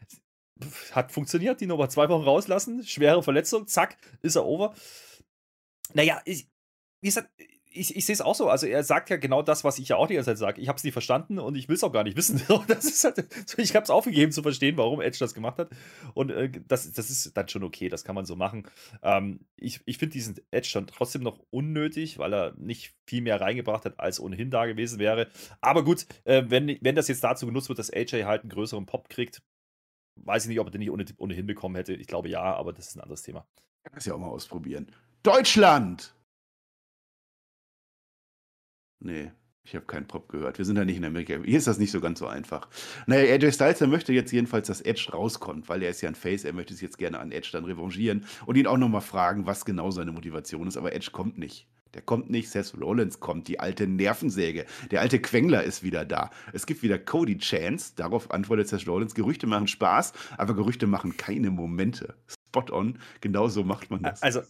[0.92, 4.74] hat funktioniert, die Nummer zwei Wochen rauslassen, schwere Verletzung, zack, ist er over.
[5.92, 6.48] Naja, ich,
[7.02, 7.28] wie gesagt,
[7.74, 8.48] ich, ich sehe es auch so.
[8.48, 10.60] Also er sagt ja genau das, was ich ja auch die ganze Zeit sage.
[10.60, 12.40] Ich habe es nicht verstanden und ich will es auch gar nicht wissen.
[12.48, 12.70] Halt,
[13.58, 15.70] ich habe es aufgegeben zu verstehen, warum Edge das gemacht hat.
[16.14, 18.68] Und äh, das, das ist dann schon okay, das kann man so machen.
[19.02, 23.40] Ähm, ich ich finde diesen Edge dann trotzdem noch unnötig, weil er nicht viel mehr
[23.40, 25.28] reingebracht hat, als ohnehin da gewesen wäre.
[25.60, 28.86] Aber gut, äh, wenn, wenn das jetzt dazu genutzt wird, dass AJ halt einen größeren
[28.86, 29.42] Pop kriegt,
[30.16, 31.94] weiß ich nicht, ob er den nicht ohne, ohnehin bekommen hätte.
[31.94, 33.46] Ich glaube ja, aber das ist ein anderes Thema.
[33.82, 34.86] Kann das ja auch mal ausprobieren.
[35.22, 36.14] Deutschland!
[39.00, 39.32] Nee,
[39.64, 40.58] ich habe keinen Pop gehört.
[40.58, 41.38] Wir sind ja nicht in Amerika.
[41.42, 42.68] Hier ist das nicht so ganz so einfach.
[43.06, 46.14] Naja, AJ Styles, der möchte jetzt jedenfalls, dass Edge rauskommt, weil er ist ja ein
[46.14, 46.44] Face.
[46.44, 49.64] Er möchte sich jetzt gerne an Edge dann revanchieren und ihn auch nochmal fragen, was
[49.64, 50.76] genau seine Motivation ist.
[50.76, 51.66] Aber Edge kommt nicht.
[51.94, 54.66] Der kommt nicht, Seth Rollins kommt, die alte Nervensäge.
[54.90, 56.30] Der alte Quengler ist wieder da.
[56.52, 57.92] Es gibt wieder Cody Chance.
[57.96, 59.14] Darauf antwortet Seth Rollins.
[59.14, 62.14] Gerüchte machen Spaß, aber Gerüchte machen keine Momente.
[62.28, 62.98] Spot on.
[63.20, 64.22] Genau so macht man das.
[64.22, 64.42] Also,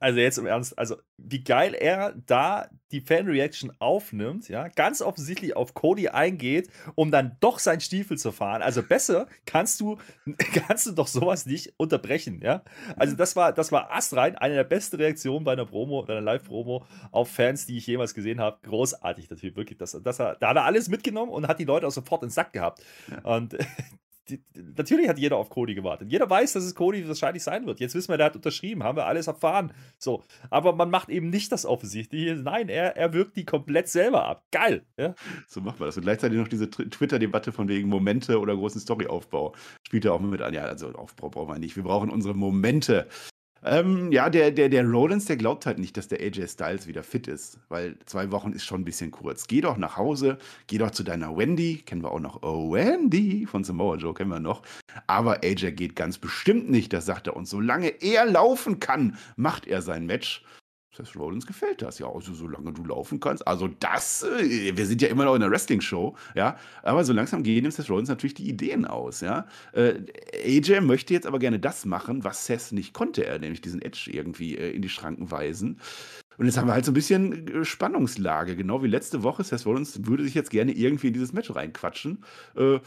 [0.00, 5.56] also jetzt im Ernst, also wie geil er da die Fan-Reaction aufnimmt, ja, ganz offensichtlich
[5.56, 8.62] auf Cody eingeht, um dann doch seinen Stiefel zu fahren.
[8.62, 9.98] Also besser kannst du,
[10.66, 12.62] kannst du doch sowas nicht unterbrechen, ja.
[12.96, 16.22] Also das war, das war astrein, eine der besten Reaktionen bei einer Promo, bei einer
[16.22, 18.58] Live-Promo auf Fans, die ich jemals gesehen habe.
[18.62, 19.78] Großartig, Typ, wirklich.
[19.78, 22.52] Das, das, da hat er alles mitgenommen und hat die Leute auch sofort ins Sack
[22.52, 22.82] gehabt.
[23.10, 23.36] Ja.
[23.36, 23.56] Und
[24.54, 26.10] natürlich hat jeder auf Cody gewartet.
[26.10, 27.80] Jeder weiß, dass es Cody wahrscheinlich sein wird.
[27.80, 29.72] Jetzt wissen wir, der hat unterschrieben, haben wir alles erfahren.
[29.98, 32.34] So, aber man macht eben nicht das Offensichtliche.
[32.36, 34.44] Nein, er, er wirkt die komplett selber ab.
[34.50, 34.84] Geil.
[34.96, 35.14] Ja?
[35.46, 35.96] So macht man das.
[35.96, 39.54] Und gleichzeitig noch diese Twitter-Debatte von wegen Momente oder großen Storyaufbau.
[39.86, 40.54] Spielt er auch mit an.
[40.54, 41.76] Ja, also Aufbau brauchen wir nicht.
[41.76, 43.08] Wir brauchen unsere Momente.
[43.64, 47.02] Ähm, ja, der, der, der Rollins, der glaubt halt nicht, dass der AJ Styles wieder
[47.02, 49.46] fit ist, weil zwei Wochen ist schon ein bisschen kurz.
[49.46, 53.46] Geh doch nach Hause, geh doch zu deiner Wendy, kennen wir auch noch, oh Wendy
[53.46, 54.62] von Samoa Joe kennen wir noch.
[55.06, 57.36] Aber AJ geht ganz bestimmt nicht, das sagt er.
[57.36, 60.44] Und solange er laufen kann, macht er sein Match.
[60.98, 63.46] Seth Rollins gefällt das ja, also solange du laufen kannst.
[63.46, 67.42] Also das, äh, wir sind ja immer noch in einer Wrestling-Show, ja, aber so langsam
[67.42, 69.46] gehen dem Seth Rollins natürlich die Ideen aus, ja.
[69.72, 69.94] Äh,
[70.44, 74.10] AJ möchte jetzt aber gerne das machen, was Seth nicht konnte, er nämlich diesen Edge
[74.12, 75.80] irgendwie äh, in die Schranken weisen.
[76.36, 79.44] Und jetzt haben wir halt so ein bisschen äh, Spannungslage, genau wie letzte Woche.
[79.44, 82.24] Seth Rollins würde sich jetzt gerne irgendwie in dieses Match reinquatschen.
[82.56, 82.78] Äh,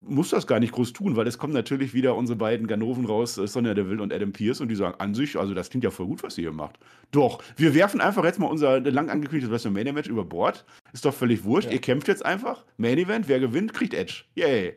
[0.00, 3.36] muss das gar nicht groß tun, weil es kommen natürlich wieder unsere beiden Ganoven raus,
[3.38, 5.90] äh, Sonja Deville und Adam Pierce, und die sagen an sich, also das klingt ja
[5.90, 6.78] voll gut, was ihr hier macht.
[7.10, 10.64] Doch, wir werfen einfach jetzt mal unser lang angekündigtes WrestleMania-Match über Bord.
[10.92, 11.68] Ist doch völlig wurscht.
[11.68, 11.74] Ja.
[11.74, 12.64] Ihr kämpft jetzt einfach.
[12.76, 14.24] Main Event, wer gewinnt, kriegt Edge.
[14.34, 14.76] Yay.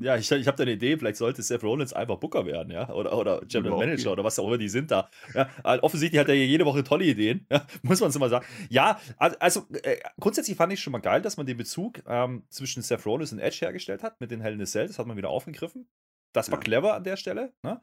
[0.00, 2.88] Ja, ich, ich habe da eine Idee, vielleicht sollte Seth Rollins einfach Booker werden, ja,
[2.90, 4.08] oder, oder General Manager okay.
[4.10, 5.10] oder was auch immer die sind da.
[5.34, 5.48] Ja,
[5.82, 8.46] offensichtlich hat er jede Woche tolle Ideen, ja, muss man so mal sagen.
[8.68, 12.82] Ja, also äh, grundsätzlich fand ich schon mal geil, dass man den Bezug ähm, zwischen
[12.82, 15.16] Seth Rollins und Edge hergestellt hat mit den Hell in a Cell, das hat man
[15.16, 15.86] wieder aufgegriffen.
[16.34, 16.64] Das war ja.
[16.64, 17.52] clever an der Stelle.
[17.62, 17.80] Ne?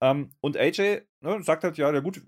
[0.00, 2.22] Ähm, und AJ ne, sagt halt, ja, na gut,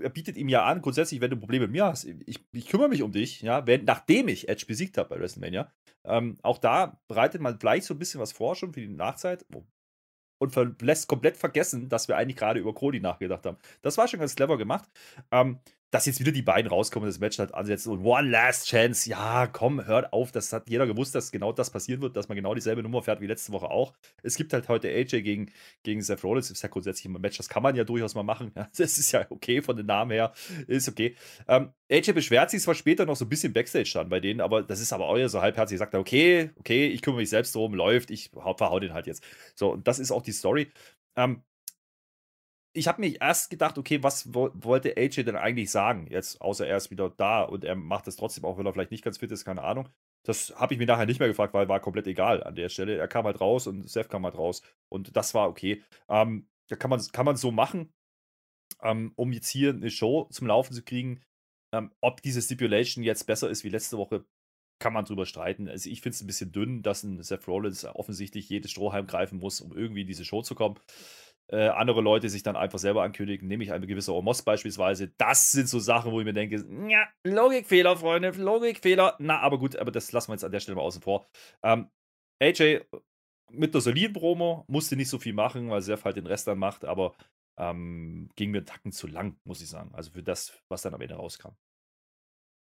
[0.00, 2.88] er bietet ihm ja an, grundsätzlich, wenn du Probleme mit mir hast, ich, ich kümmere
[2.88, 5.70] mich um dich, ja, wenn, nachdem ich Edge besiegt habe bei WrestleMania.
[6.04, 9.44] Ähm, auch da bereitet man vielleicht so ein bisschen was vor schon für die Nachzeit
[10.38, 13.58] und lässt komplett vergessen, dass wir eigentlich gerade über Cody nachgedacht haben.
[13.82, 14.90] Das war schon ganz clever gemacht.
[15.30, 15.60] Ähm,
[15.92, 19.46] dass jetzt wieder die beiden rauskommen, das Match halt ansetzen und One Last Chance, ja,
[19.46, 22.54] komm, hört auf, das hat jeder gewusst, dass genau das passieren wird, dass man genau
[22.54, 23.92] dieselbe Nummer fährt wie letzte Woche auch.
[24.22, 25.52] Es gibt halt heute AJ gegen,
[25.82, 28.22] gegen Seth Rollins, ist ja grundsätzlich immer ein Match, das kann man ja durchaus mal
[28.22, 30.32] machen, ja, das ist ja okay von den Namen her,
[30.66, 31.14] ist okay.
[31.46, 34.62] Ähm, AJ beschwert sich zwar später noch so ein bisschen Backstage dann bei denen, aber
[34.62, 37.74] das ist aber euer so halbherzig, sagt er, okay, okay, ich kümmere mich selbst drum,
[37.74, 39.22] läuft, ich verhau den halt jetzt.
[39.54, 40.68] So, und das ist auch die Story.
[41.16, 41.42] Ähm,
[42.74, 46.06] ich habe mir erst gedacht, okay, was wo, wollte AJ denn eigentlich sagen?
[46.10, 48.90] Jetzt, außer er ist wieder da und er macht es trotzdem, auch wenn er vielleicht
[48.90, 49.88] nicht ganz fit ist, keine Ahnung.
[50.24, 52.96] Das habe ich mir nachher nicht mehr gefragt, weil war komplett egal an der Stelle.
[52.96, 54.62] Er kam halt raus und Seth kam halt raus.
[54.88, 55.82] Und das war okay.
[56.08, 57.92] Ähm, da kann man, kann man so machen,
[58.82, 61.20] ähm, um jetzt hier eine Show zum Laufen zu kriegen.
[61.74, 64.24] Ähm, ob diese Stipulation jetzt besser ist wie letzte Woche,
[64.78, 65.68] kann man drüber streiten.
[65.68, 69.38] Also ich finde es ein bisschen dünn, dass ein Seth Rollins offensichtlich jedes Strohhalm greifen
[69.40, 70.78] muss, um irgendwie in diese Show zu kommen
[71.52, 75.12] äh, andere Leute sich dann einfach selber ankündigen, nämlich ein gewisser Omos beispielsweise.
[75.18, 79.16] Das sind so Sachen, wo ich mir denke, ja, Logikfehler, Freunde, Logikfehler.
[79.18, 81.26] Na, aber gut, aber das lassen wir jetzt an der Stelle mal außen vor.
[81.62, 81.90] Ähm,
[82.42, 82.80] AJ
[83.50, 86.58] mit der soliden Promo musste nicht so viel machen, weil Seth halt den Rest dann
[86.58, 87.14] macht, aber
[87.58, 89.90] ähm, ging mir einen Tacken zu lang, muss ich sagen.
[89.94, 91.50] Also für das, was dann am Ende rauskam.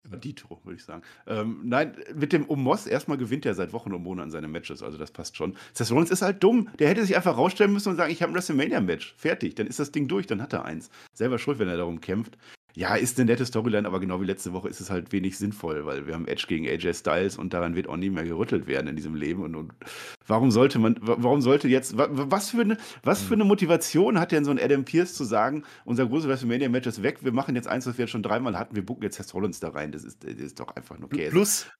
[0.05, 1.03] Dito, würde ich sagen.
[1.27, 4.99] Ähm, nein, mit dem Omos erstmal gewinnt er seit Wochen und Monaten seine Matches, also
[4.99, 5.57] das passt schon.
[5.73, 6.69] Seth Rollins ist halt dumm.
[6.79, 9.15] Der hätte sich einfach rausstellen müssen und sagen, ich habe ein WrestleMania-Match.
[9.17, 10.91] Fertig, dann ist das Ding durch, dann hat er eins.
[11.13, 12.39] Selber schuld, wenn er darum kämpft.
[12.75, 15.87] Ja, ist eine nette Storyline, aber genau wie letzte Woche ist es halt wenig sinnvoll,
[15.87, 18.89] weil wir haben Edge gegen AJ Styles und daran wird auch nie mehr gerüttelt werden
[18.89, 19.43] in diesem Leben.
[19.43, 19.73] Und, und
[20.27, 24.45] warum sollte man, warum sollte jetzt, was für, eine, was für eine Motivation hat denn
[24.45, 27.87] so ein Adam Pierce zu sagen, unser großes WrestleMania-Match ist weg, wir machen jetzt eins,
[27.87, 29.93] was wir jetzt schon dreimal hatten, wir bucken jetzt Seth Rollins da rein.
[29.93, 31.31] Das ist, das ist doch einfach nur Käse.
[31.31, 31.71] Plus,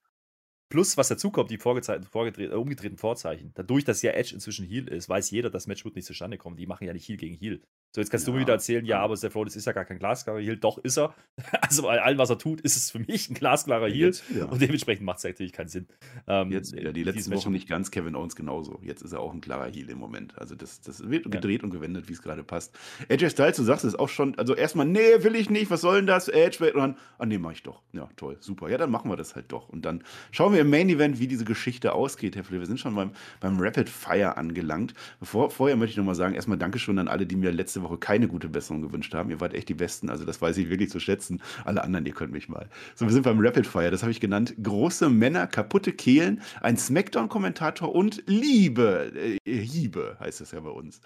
[0.71, 3.51] Plus, was dazukommt, die äh, umgedrehten Vorzeichen.
[3.55, 6.57] Dadurch, dass ja Edge inzwischen Heal ist, weiß jeder, das Match wird nicht zustande kommen.
[6.57, 7.61] Die machen ja nicht Heal gegen Heal.
[7.93, 9.85] So, jetzt kannst ja, du mir wieder erzählen, ja, aber Seth Rollins ist ja gar
[9.85, 10.57] kein glasklarer Heal.
[10.57, 11.15] Doch, ist er.
[11.61, 14.13] Also bei allem, was er tut, ist es für mich ein glasklarer Heal.
[14.51, 15.87] Und dementsprechend macht es natürlich keinen Sinn.
[16.27, 18.79] Ähm, jetzt wieder, die letzten Wochen nicht ganz, Kevin Owens genauso.
[18.83, 20.37] Jetzt ist er auch ein klarer Heal im Moment.
[20.39, 21.31] Also das, das wird ja.
[21.31, 22.77] gedreht und gewendet, wie es gerade passt.
[23.09, 25.97] Edge Styles, du sagst es auch schon, also erstmal, nee, will ich nicht, was soll
[25.97, 26.29] denn das?
[26.29, 27.83] Edge, und dann, ah nee, mach ich doch.
[27.93, 28.69] Ja, toll, super.
[28.69, 29.69] Ja, dann machen wir das halt doch.
[29.69, 32.59] Und dann schauen wir im Main Event, wie diese Geschichte ausgeht, Herr Fle.
[32.59, 34.95] Wir sind schon beim, beim Rapid Fire angelangt.
[35.19, 38.29] Bevor, vorher möchte ich nochmal sagen, erstmal Dankeschön an alle, die mir letzte Woche keine
[38.29, 39.31] gute Besserung gewünscht haben.
[39.31, 41.43] Ihr wart echt die Besten, also das weiß ich wirklich zu schätzen.
[41.65, 42.69] Alle anderen, ihr könnt mich mal.
[42.95, 44.55] So, wir sind beim Rapid Fire, das habe ich genannt.
[44.63, 49.39] Große Männer, kaputte Kehlen, ein Smackdown-Kommentator und Liebe.
[49.45, 51.01] Äh, Hiebe heißt es ja bei uns.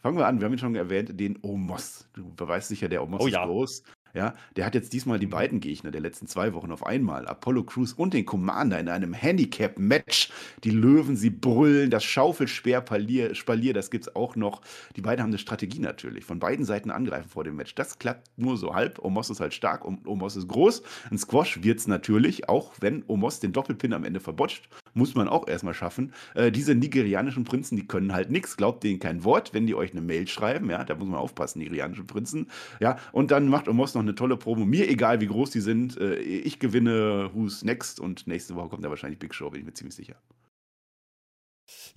[0.00, 2.08] Fangen wir an, wir haben ihn schon erwähnt, den Omos.
[2.14, 3.44] Du weißt sicher, der Omos oh, ist ja.
[3.44, 3.82] groß.
[4.14, 7.64] Ja, der hat jetzt diesmal die beiden Gegner der letzten zwei Wochen auf einmal, Apollo
[7.64, 10.30] Crews und den Commander in einem Handicap-Match.
[10.64, 14.62] Die Löwen, sie brüllen, das Schaufelspeer-Spalier, Spalier, das gibt's auch noch.
[14.96, 17.74] Die beiden haben eine Strategie natürlich, von beiden Seiten angreifen vor dem Match.
[17.74, 18.98] Das klappt nur so halb.
[18.98, 20.82] Omos ist halt stark, Omos ist groß.
[21.10, 25.48] Ein Squash wird's natürlich, auch wenn Omos den Doppelpin am Ende verbotscht muss man auch
[25.48, 26.12] erstmal schaffen.
[26.34, 29.92] Äh, diese nigerianischen Prinzen, die können halt nichts, glaubt denen kein Wort, wenn die euch
[29.92, 32.48] eine Mail schreiben, ja, da muss man aufpassen, nigerianische Prinzen,
[32.80, 35.98] ja, und dann macht Omos noch eine tolle Promo, mir egal, wie groß die sind,
[35.98, 38.00] äh, ich gewinne Who's Next?
[38.00, 40.16] Und nächste Woche kommt da wahrscheinlich Big Show, bin ich mir ziemlich sicher.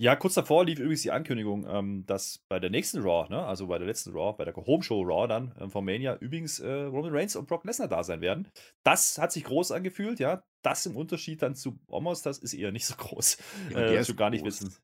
[0.02, 3.68] Ja, kurz davor lief übrigens die Ankündigung, ähm, dass bei der nächsten Raw, ne, also
[3.68, 6.72] bei der letzten Raw, bei der Home Show Raw dann ähm, von Mania, übrigens äh,
[6.72, 8.50] Roman Reigns und Brock Lesnar da sein werden.
[8.82, 10.42] Das hat sich groß angefühlt, ja.
[10.62, 13.38] Das im Unterschied dann zu Omos, das ist eher nicht so groß.
[13.70, 14.74] Ja, äh, der gar nicht wissen.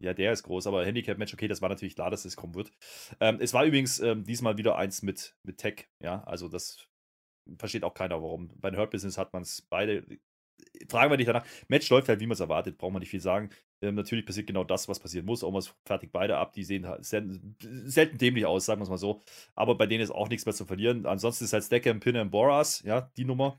[0.00, 2.72] Ja, der ist groß, aber Handicap-Match, okay, das war natürlich klar, dass es kommen wird.
[3.20, 6.86] Ähm, es war übrigens ähm, diesmal wieder eins mit, mit Tech, ja, also das
[7.56, 8.50] versteht auch keiner, warum.
[8.60, 10.04] Bei den Hurt Business hat man es beide
[10.88, 11.44] fragen wir dich danach.
[11.68, 13.50] Match läuft halt, wie man es erwartet, braucht man nicht viel sagen.
[13.80, 15.42] Ähm, natürlich passiert genau das, was passieren muss.
[15.42, 16.52] Omas fertig beide ab.
[16.52, 19.20] Die sehen halt selten dämlich aus, sagen wir es mal so.
[19.54, 21.06] Aber bei denen ist auch nichts mehr zu verlieren.
[21.06, 23.58] Ansonsten ist halt Stacker, Pinner und Boras, ja, die Nummer.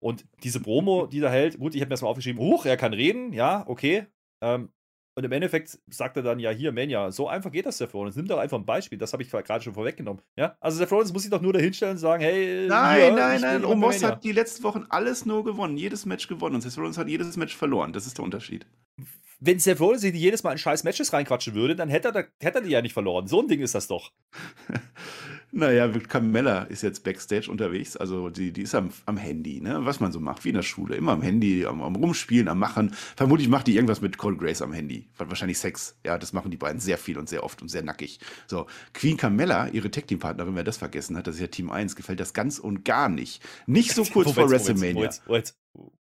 [0.00, 2.92] Und diese Promo, die da hält, gut, ich habe mir erstmal aufgeschrieben, huch, er kann
[2.92, 4.06] reden, ja, okay.
[4.42, 4.70] Ähm,
[5.16, 8.16] und im Endeffekt sagt er dann, ja, hier, Mania, so einfach geht das, Seth Rollins.
[8.16, 10.22] Nimm doch einfach ein Beispiel, das habe ich gerade schon vorweggenommen.
[10.36, 10.56] Ja?
[10.60, 13.64] Also Seth Rollins muss sich doch nur dahinstellen und sagen, hey, nein, hier, nein, nein,
[13.64, 17.08] Omos hat die letzten Wochen alles nur gewonnen, jedes Match gewonnen und Seth Rollins hat
[17.08, 17.92] jedes Match verloren.
[17.92, 18.66] Das ist der Unterschied.
[19.38, 22.58] Wenn Seth Rollins sich jedes Mal in scheiß Matches reinquatschen würde, dann hätte er, hätte
[22.58, 23.28] er die ja nicht verloren.
[23.28, 24.10] So ein Ding ist das doch.
[25.56, 29.86] Naja, Camilla ist jetzt Backstage unterwegs, also die, die ist am, am Handy, ne?
[29.86, 30.96] was man so macht, wie in der Schule.
[30.96, 32.92] Immer am Handy, am, am Rumspielen, am Machen.
[33.14, 35.06] Vermutlich macht die irgendwas mit Cole Grace am Handy.
[35.16, 35.96] Wahrscheinlich Sex.
[36.04, 38.18] Ja, das machen die beiden sehr viel und sehr oft und sehr nackig.
[38.48, 42.18] So, Queen Camilla, ihre Tech-Team-Partnerin, wer das vergessen hat, das ist ja Team 1, gefällt
[42.18, 43.40] das ganz und gar nicht.
[43.66, 44.94] Nicht so kurz vor WrestleMania.
[44.94, 45.54] Moment, Moment,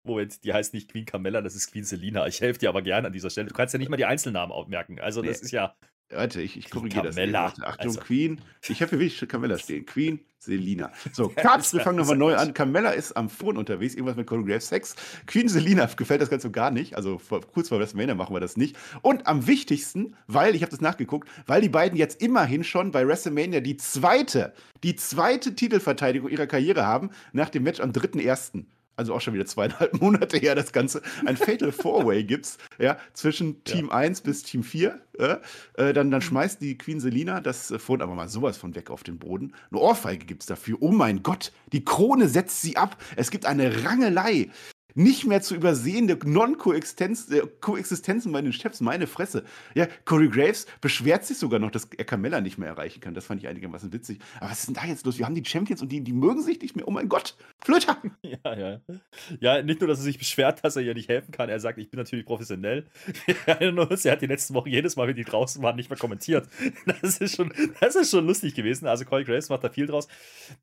[0.04, 2.26] Moment, die heißt nicht Queen Camilla, das ist Queen Selina.
[2.26, 3.50] Ich helfe dir aber gerne an dieser Stelle.
[3.50, 5.00] Du kannst ja nicht mal die Einzelnamen merken.
[5.00, 5.46] Also, das nee.
[5.46, 5.76] ist ja.
[6.14, 7.18] Warte, ich, ich korrigiere das.
[7.18, 8.00] Achtung, also.
[8.00, 8.42] Queen.
[8.68, 9.86] Ich habe hier wirklich Camilla stehen.
[9.86, 10.92] Queen, Selina.
[11.14, 12.54] So, Cuts, wir fangen nochmal neu an.
[12.54, 14.96] Camilla ist am Phone unterwegs, irgendwas mit Choreograph Sex.
[15.28, 16.96] Queen Selina gefällt das Ganze gar nicht.
[16.96, 18.76] Also vor, kurz vor WrestleMania machen wir das nicht.
[19.02, 23.08] Und am wichtigsten, weil, ich habe das nachgeguckt, weil die beiden jetzt immerhin schon bei
[23.08, 29.14] WrestleMania die zweite, die zweite Titelverteidigung ihrer Karriere haben, nach dem Match am 3.1 also
[29.14, 33.88] auch schon wieder zweieinhalb Monate her, das Ganze, ein Fatal Four-Way gibt's, ja, zwischen Team
[33.88, 33.96] ja.
[33.96, 35.00] 1 bis Team 4.
[35.18, 38.90] Äh, dann, dann schmeißt die Queen Selina das äh, Phone aber mal sowas von weg
[38.90, 39.54] auf den Boden.
[39.70, 40.78] Eine Ohrfeige gibt's dafür.
[40.80, 42.98] Oh mein Gott, die Krone setzt sie ab.
[43.16, 44.50] Es gibt eine Rangelei
[44.96, 49.44] nicht mehr zu übersehende Non-Koexistenzen äh, bei den Chefs, meine Fresse.
[49.76, 53.14] Ja, Corey Graves beschwert sich sogar noch, dass er Carmella nicht mehr erreichen kann.
[53.14, 54.20] Das fand ich einigermaßen witzig.
[54.40, 55.18] Aber was ist denn da jetzt los?
[55.18, 56.88] Wir haben die Champions und die, die mögen sich nicht mehr.
[56.88, 57.98] Oh mein Gott, Flöter!
[58.24, 58.82] Ja, ja.
[59.40, 61.50] Ja, nicht nur, dass er sich beschwert, dass er ihr nicht helfen kann.
[61.50, 62.86] Er sagt, ich bin natürlich professionell.
[63.46, 66.48] er hat die letzten Wochen jedes Mal, wenn die draußen waren, nicht mehr kommentiert.
[67.02, 68.88] Das ist schon, das ist schon lustig gewesen.
[68.88, 70.08] Also Corey Graves macht da viel draus.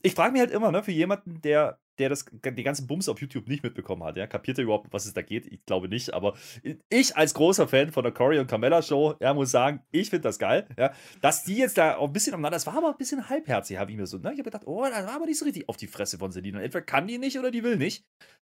[0.02, 3.20] Ich frage mich halt immer, ne, für jemanden, der der das, die ganzen Bums auf
[3.20, 4.16] YouTube nicht mitbekommen hat.
[4.16, 4.26] Ja?
[4.26, 5.46] Kapiert er überhaupt, was es da geht?
[5.46, 6.34] Ich glaube nicht, aber
[6.88, 10.22] ich als großer Fan von der Corey und Carmella Show, ja, muss sagen, ich finde
[10.22, 10.66] das geil.
[10.76, 10.92] Ja?
[11.20, 13.90] Dass die jetzt da auch ein bisschen umeinander, das war aber ein bisschen halbherzig, habe
[13.90, 14.32] ich mir so, ne?
[14.32, 16.60] Ich habe gedacht, oh, das war aber nicht so richtig auf die Fresse von Selina.
[16.60, 18.04] Entweder kann die nicht oder die will nicht.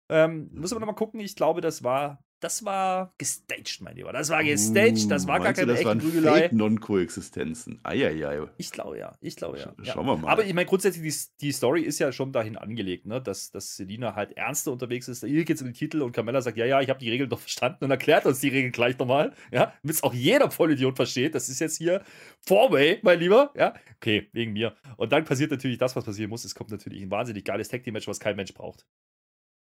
[0.09, 4.11] Ähm, muss aber nochmal gucken, ich glaube, das war das war gestaged, mein Lieber.
[4.13, 6.39] Das war gestaged, das war Uh, gar meinst du, keine das echte waren Prügelei.
[6.41, 7.79] Fake Non-Koexistenzen.
[7.83, 8.47] Eieiei.
[8.57, 9.67] Ich glaube ja, ich glaube ja.
[9.69, 10.29] Sch- schauen wir mal.
[10.31, 13.21] Aber ich meine, grundsätzlich, die, die Story ist ja schon dahin angelegt, ne?
[13.21, 15.23] dass, dass Selina halt ernster unterwegs ist.
[15.23, 17.39] Ihr geht's um den Titel und Carmella sagt, ja, ja, ich habe die Regeln doch
[17.39, 19.33] verstanden und erklärt uns die Regeln gleich nochmal.
[19.51, 21.35] Ja, damit es auch jeder Vollidiot versteht.
[21.35, 22.03] Das ist jetzt hier
[22.41, 23.51] Four-Way, mein Lieber.
[23.55, 24.75] Ja, okay, wegen mir.
[24.97, 26.45] Und dann passiert natürlich das, was passieren muss.
[26.45, 28.85] Es kommt natürlich ein wahnsinnig geiles Tag-Team-Match, was kein Mensch braucht.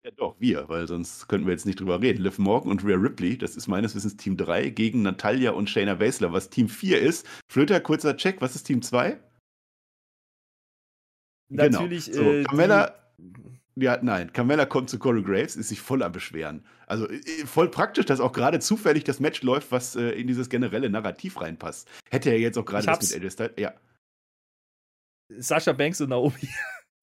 [0.04, 2.22] Ja, doch, wir, weil sonst könnten wir jetzt nicht drüber reden.
[2.22, 5.94] Liv Morgan und Rhea Ripley, das ist meines Wissens Team 3, gegen Natalia und Shayna
[5.94, 7.26] Baszler, was Team 4 ist.
[7.50, 9.18] Flöter, kurzer Check, was ist Team 2?
[11.48, 12.22] Natürlich, Genau.
[12.22, 12.94] So, äh, Carmella,
[13.76, 16.66] ja, nein, Carmella kommt zu Corey Graves, ist sich voll am Beschweren.
[16.86, 20.50] Also äh, voll praktisch, dass auch gerade zufällig das Match läuft, was äh, in dieses
[20.50, 21.88] generelle Narrativ reinpasst.
[22.10, 23.52] Hätte er jetzt auch gerade das mit Styles.
[23.56, 23.72] Ja,
[25.38, 26.48] Sascha Banks und Naomi.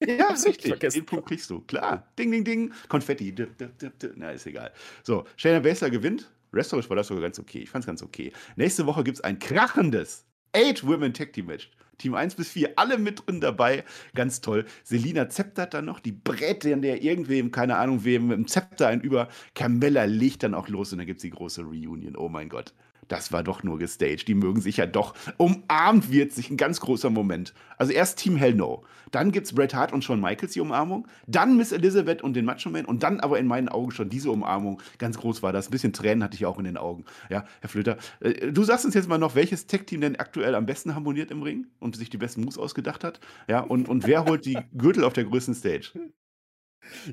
[0.05, 0.79] Ja richtig.
[0.79, 1.61] Den Punkt kriegst du.
[1.61, 2.07] Klar.
[2.17, 2.73] Ding, ding, ding.
[2.87, 3.33] Konfetti.
[3.33, 4.13] Dip, dip, dip.
[4.15, 4.71] Na, ist egal.
[5.03, 6.29] So, Shayna Baszler gewinnt.
[6.51, 7.59] Wrestlerisch war das sogar ganz okay.
[7.59, 8.33] Ich fand's ganz okay.
[8.55, 11.71] Nächste Woche gibt's ein krachendes Eight Women Tag Team Match.
[11.97, 13.83] Team 1 bis 4, alle mit drin dabei.
[14.15, 14.65] Ganz toll.
[14.83, 18.87] Selina zeptert dann noch, die brät dann der irgendwem, keine Ahnung wem, mit dem Zepter
[18.87, 19.29] ein über.
[19.53, 22.15] Carmella legt dann auch los und dann gibt's die große Reunion.
[22.15, 22.73] Oh mein Gott.
[23.11, 24.29] Das war doch nur gestaged.
[24.29, 25.13] Die mögen sich ja doch.
[25.35, 27.53] Umarmt wird sich ein ganz großer Moment.
[27.77, 28.85] Also erst Team Hell No.
[29.11, 31.05] Dann gibt's Bret Hart und Shawn Michaels die Umarmung.
[31.27, 32.85] Dann Miss Elizabeth und den Macho Man.
[32.85, 34.81] Und dann aber in meinen Augen schon diese Umarmung.
[34.97, 35.67] Ganz groß war das.
[35.67, 37.03] Ein bisschen Tränen hatte ich auch in den Augen.
[37.29, 37.97] Ja, Herr Flöter.
[38.21, 41.43] äh, Du sagst uns jetzt mal noch, welches Tech-Team denn aktuell am besten harmoniert im
[41.43, 43.19] Ring und sich die besten Moves ausgedacht hat.
[43.49, 45.91] Ja, und, und wer holt die Gürtel auf der größten Stage?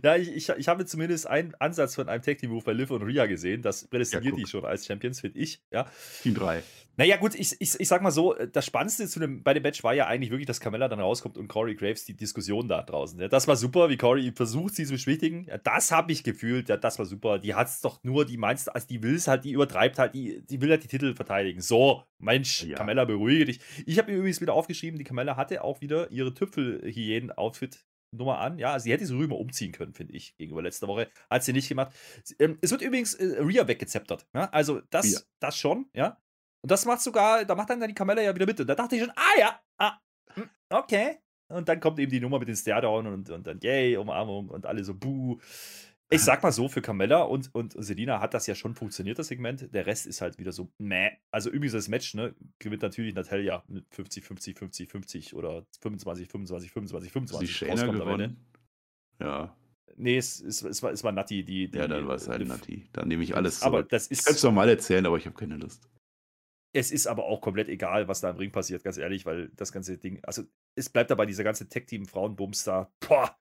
[0.03, 2.91] Ja, ich, ich, ich habe zumindest einen Ansatz von einem Tag Team Move bei Liv
[2.91, 3.63] und Rhea gesehen.
[3.63, 4.41] Das prädestiniert guck.
[4.45, 5.63] die schon als Champions, finde ich.
[5.71, 5.87] Ja.
[6.23, 6.63] Team 3.
[6.97, 9.85] Naja, gut, ich, ich, ich sag mal so, das Spannendste zu dem, bei dem Match
[9.85, 13.21] war ja eigentlich wirklich, dass Carmella dann rauskommt und Corey Graves die Diskussion da draußen.
[13.21, 15.45] Ja, das war super, wie Corey versucht, sie zu beschwichtigen.
[15.45, 17.39] Ja, das habe ich gefühlt, ja, das war super.
[17.39, 20.43] Die hat's doch nur, die meinst, also die will es halt, die übertreibt halt, die,
[20.45, 21.61] die will halt die Titel verteidigen.
[21.61, 22.77] So, Mensch, Ja.
[22.79, 23.61] Carmella, beruhige dich.
[23.87, 27.79] Ich habe mir übrigens wieder aufgeschrieben, die Carmella hatte auch wieder ihre Tüpfelhyänen-Outfit
[28.11, 28.59] Nummer an.
[28.59, 31.09] Ja, sie hätte sie rüber umziehen können, finde ich, gegenüber letzter Woche.
[31.31, 31.93] Hat sie nicht gemacht.
[32.39, 34.27] Ähm, es wird übrigens äh, Rhea weggezeptert.
[34.35, 34.49] Ja?
[34.51, 35.21] Also das, Rhea.
[35.41, 36.19] das schon, ja.
[36.61, 38.61] Und das macht sogar, da macht dann die Carmella ja wieder mit.
[38.61, 39.99] Und da dachte ich schon, ah ja, ah,
[40.35, 41.19] hm, okay.
[41.49, 44.67] Und dann kommt eben die Nummer mit den Stairdown und, und dann yay, Umarmung und
[44.67, 45.39] alle so buh.
[46.11, 49.29] Ich sag mal so, für Carmella und, und Selina hat das ja schon funktioniert, das
[49.29, 49.73] Segment.
[49.75, 51.11] Der Rest ist halt wieder so, meh.
[51.31, 56.29] Also übrigens das Match, ne, gewinnt natürlich Natalia mit 50, 50, 50, 50 oder 25,
[56.29, 57.57] 25, 25, Ist die 25.
[57.57, 58.47] Shayna gewonnen?
[59.21, 59.55] Ja,
[59.97, 61.79] Nee, es, es, es, war, es war Nati, die, die.
[61.79, 62.89] ja, dann war es halt Nati.
[62.93, 63.89] Dann nehme ich alles Aber zurück.
[63.89, 65.91] das Ich könnte es ist, normal erzählen, aber ich habe keine Lust.
[66.73, 69.73] es ist aber auch komplett egal, was da im Ring passiert, ganz ehrlich, weil das
[69.73, 70.45] ganze Ding, also
[70.77, 72.93] es bleibt dabei, dieser ganze Tech-Team-Frauenbums da.
[73.01, 73.37] Boah,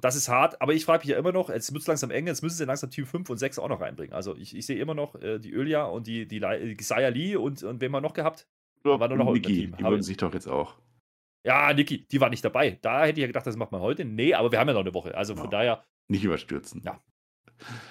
[0.00, 2.26] das ist hart, aber ich frage mich ja immer noch, jetzt wird es langsam eng,
[2.26, 4.12] jetzt müssen sie langsam Team 5 und 6 auch noch reinbringen.
[4.14, 7.36] Also ich, ich sehe immer noch äh, die Ölia und die, die, die Saya Lee
[7.36, 8.46] und, und wen haben wir noch gehabt?
[8.84, 9.76] War War noch Niki, Team.
[9.76, 10.76] die würden sich doch jetzt auch.
[11.44, 12.78] Ja, Niki, die war nicht dabei.
[12.82, 14.04] Da hätte ich ja gedacht, das macht man heute.
[14.04, 15.14] Nee, aber wir haben ja noch eine Woche.
[15.16, 15.50] Also von Ja.
[15.50, 16.82] daher Nicht überstürzen.
[16.84, 17.00] Ja.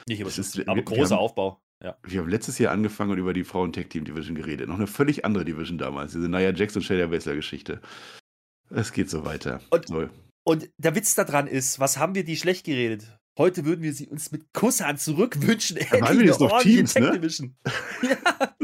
[0.08, 1.62] nicht Das ist- aber wir- wir großer haben- Aufbau.
[1.84, 1.96] Ja.
[2.04, 4.68] Wir haben letztes Jahr angefangen und über die Frauen-Tech-Team-Division geredet.
[4.68, 6.14] Noch eine völlig andere Division damals.
[6.14, 7.82] Diese Nia Jax und Shayna Baszler-Geschichte.
[8.70, 9.60] Es geht so weiter.
[9.70, 10.10] Und- so.
[10.48, 13.20] Und der Witz daran ist, was haben wir die schlecht geredet?
[13.38, 15.76] Heute würden wir sie uns mit Kusshand zurückwünschen.
[15.92, 17.20] waren wir jetzt noch Teams, ne?
[18.02, 18.56] Ja.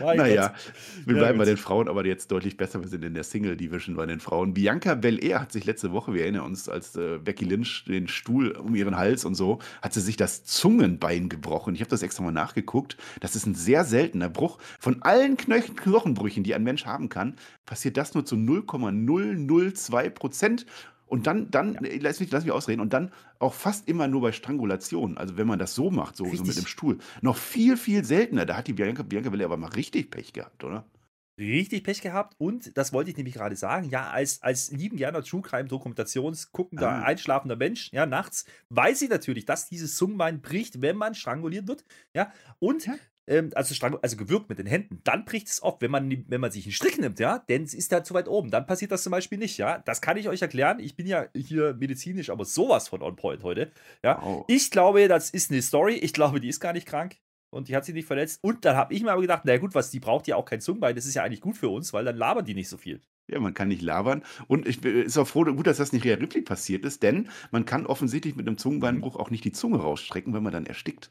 [0.00, 0.72] Naja, Gott.
[1.06, 1.52] wir Ja, bleiben bei gut.
[1.52, 2.80] den Frauen, aber jetzt deutlich besser.
[2.80, 4.54] Wir sind in der Single-Division bei den Frauen.
[4.54, 8.52] Bianca Belair hat sich letzte Woche, wir erinnern uns, als äh, Becky Lynch den Stuhl
[8.52, 11.74] um ihren Hals und so, hat sie sich das Zungenbein gebrochen.
[11.74, 12.96] Ich habe das extra mal nachgeguckt.
[13.20, 14.58] Das ist ein sehr seltener Bruch.
[14.78, 17.34] Von allen Knoch Knochenbrüchen, die ein Mensch haben kann,
[17.66, 20.66] passiert das nur zu 0,002 Prozent.
[21.08, 24.20] Und dann, dann äh, lass, mich, lass mich ausreden, und dann auch fast immer nur
[24.20, 25.16] bei Strangulation.
[25.18, 26.98] Also wenn man das so macht, so, so mit dem Stuhl.
[27.22, 28.46] Noch viel, viel seltener.
[28.46, 30.84] Da hat die Bianca, Bianca Belair aber mal richtig Pech gehabt, oder?
[31.40, 35.22] Richtig Pech gehabt und das wollte ich nämlich gerade sagen, ja, als, als lieben gerne
[35.22, 37.02] True Crime Dokumentationsguckender, Ah.
[37.02, 41.84] einschlafender Mensch, ja, nachts, weiß ich natürlich, dass dieses Zungenbein bricht, wenn man stranguliert wird,
[42.12, 42.96] ja, und Ja.
[43.28, 46.50] Ähm, also, also gewürgt mit den Händen, dann bricht es oft, wenn man, wenn man
[46.50, 49.02] sich einen Strick nimmt, ja, denn es ist da zu weit oben, dann passiert das
[49.02, 52.44] zum Beispiel nicht, ja, das kann ich euch erklären, ich bin ja hier medizinisch, aber
[52.44, 53.70] sowas von on point heute,
[54.02, 54.44] ja, Wow.
[54.48, 55.94] ich glaube, das ist eine Story.
[55.94, 57.16] Ich glaube, die ist gar nicht krank.
[57.50, 58.40] Und die hat sich nicht verletzt.
[58.42, 60.60] Und dann habe ich mir aber gedacht, na gut, was, die braucht ja auch kein
[60.60, 60.94] Zungenbein.
[60.94, 63.00] Das ist ja eigentlich gut für uns, weil dann labern die nicht so viel.
[63.26, 64.22] Ja, man kann nicht labern.
[64.48, 67.30] Und ich bin- ist auch froh, gut, dass das nicht Rhea Ripley passiert ist, denn
[67.50, 71.10] man kann offensichtlich mit einem Zungenbeinbruch auch nicht die Zunge rausstrecken, wenn man dann erstickt.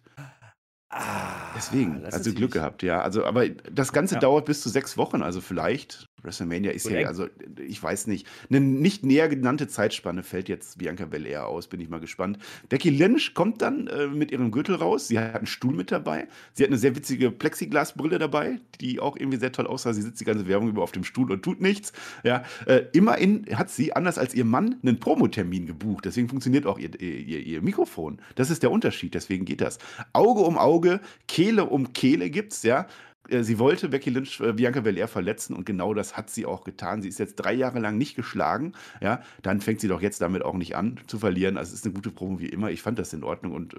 [0.90, 3.02] Ah, Deswegen, also Glück gehabt, ja.
[3.02, 4.22] Also, aber das Ganze Ja.
[4.22, 6.08] dauert bis zu sechs Wochen, also vielleicht.
[6.28, 7.28] WrestleMania ist Wird ja, also
[7.66, 8.28] ich weiß nicht.
[8.50, 12.38] Eine nicht näher genannte Zeitspanne fällt jetzt Bianca Belair aus, bin ich mal gespannt.
[12.70, 15.08] Becky Lynch kommt dann äh, mit ihrem Gürtel raus.
[15.08, 16.28] Sie hat einen Stuhl mit dabei.
[16.54, 19.94] Sie hat eine sehr witzige Plexiglasbrille dabei, die auch irgendwie sehr toll aussah.
[19.94, 21.94] Sie sitzt die ganze Werbung über auf dem Stuhl und tut nichts.
[22.24, 26.06] Ja, äh, immerhin hat sie, anders als ihr Mann, einen Promotermin gebucht.
[26.06, 28.20] Deswegen funktioniert auch ihr, ihr, ihr Mikrofon.
[28.36, 29.80] Das ist der Unterschied, deswegen geht das.
[30.14, 32.88] Auge um Auge, Kehle um Kehle gibt's, ja.
[33.30, 36.64] Äh, Sie wollte Becky Lynch, äh, Bianca Belair verletzen und genau das hat sie auch
[36.64, 37.02] getan.
[37.02, 38.74] Sie ist jetzt drei Jahre lang nicht geschlagen.
[39.02, 41.58] Ja, dann fängt sie doch jetzt damit auch nicht an zu verlieren.
[41.58, 42.72] Also es ist eine gute Promo wie immer.
[42.72, 43.78] Ich fand das in Ordnung und äh,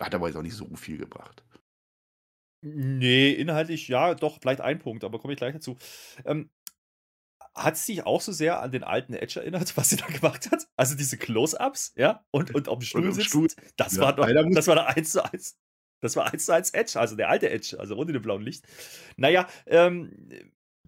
[0.00, 1.44] hat aber jetzt auch nicht so viel gebracht.
[2.62, 5.78] Nee, inhaltlich ja, doch, vielleicht ein Punkt, aber komme ich gleich dazu.
[6.26, 6.50] Ähm,
[7.54, 10.50] hat es dich auch so sehr an den alten Edge erinnert, was sie da gemacht
[10.50, 10.68] hat?
[10.76, 12.24] Also diese Close-Ups, ja?
[12.30, 13.56] Und, und auf dem Stuhl sitzt.
[13.76, 15.56] Das, Ja, war doch, das war doch 1 zu 1.
[16.00, 18.66] Das war 1 zu 1 Edge, also der alte Edge, also ohne den blauen Licht.
[19.16, 20.12] Naja, ähm,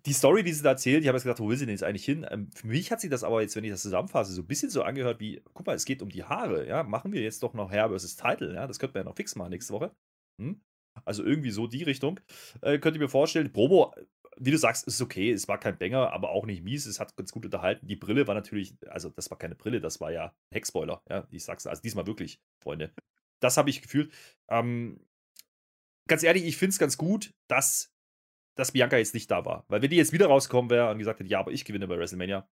[0.07, 1.85] die Story, die sie da erzählt, ich habe jetzt gedacht, wo will sie denn jetzt
[1.85, 2.27] eigentlich hin?
[2.29, 4.71] Ähm, für mich hat sie das aber jetzt, wenn ich das zusammenfasse, so ein bisschen
[4.71, 6.83] so angehört wie, guck mal, es geht um die Haare, ja?
[6.83, 8.67] Machen wir jetzt doch noch Hair versus Title, ja?
[8.67, 9.95] Das könnten wir ja noch fix machen nächste Woche.
[10.41, 10.61] Hm?
[11.05, 12.21] Also irgendwie so die Richtung.
[12.61, 13.95] Äh, könnt ihr mir vorstellen, Promo,
[14.37, 17.17] wie du sagst, ist okay, es war kein Banger, aber auch nicht mies, es hat
[17.17, 17.87] ganz gut unterhalten.
[17.87, 21.45] Die Brille war natürlich, also das war keine Brille, das war ja Heckspoiler, ja, ich
[21.45, 22.93] sag's, also diesmal wirklich, Freunde.
[23.43, 24.13] Das habe ich gefühlt.
[24.49, 25.05] Ähm,
[26.09, 27.93] ganz ehrlich, ich finde es ganz gut, dass,
[28.57, 29.65] dass Bianca jetzt nicht da war.
[29.69, 31.99] Weil wenn die jetzt wieder rausgekommen wäre und gesagt hätte, ja, aber ich gewinne bei
[31.99, 32.49] WrestleMania,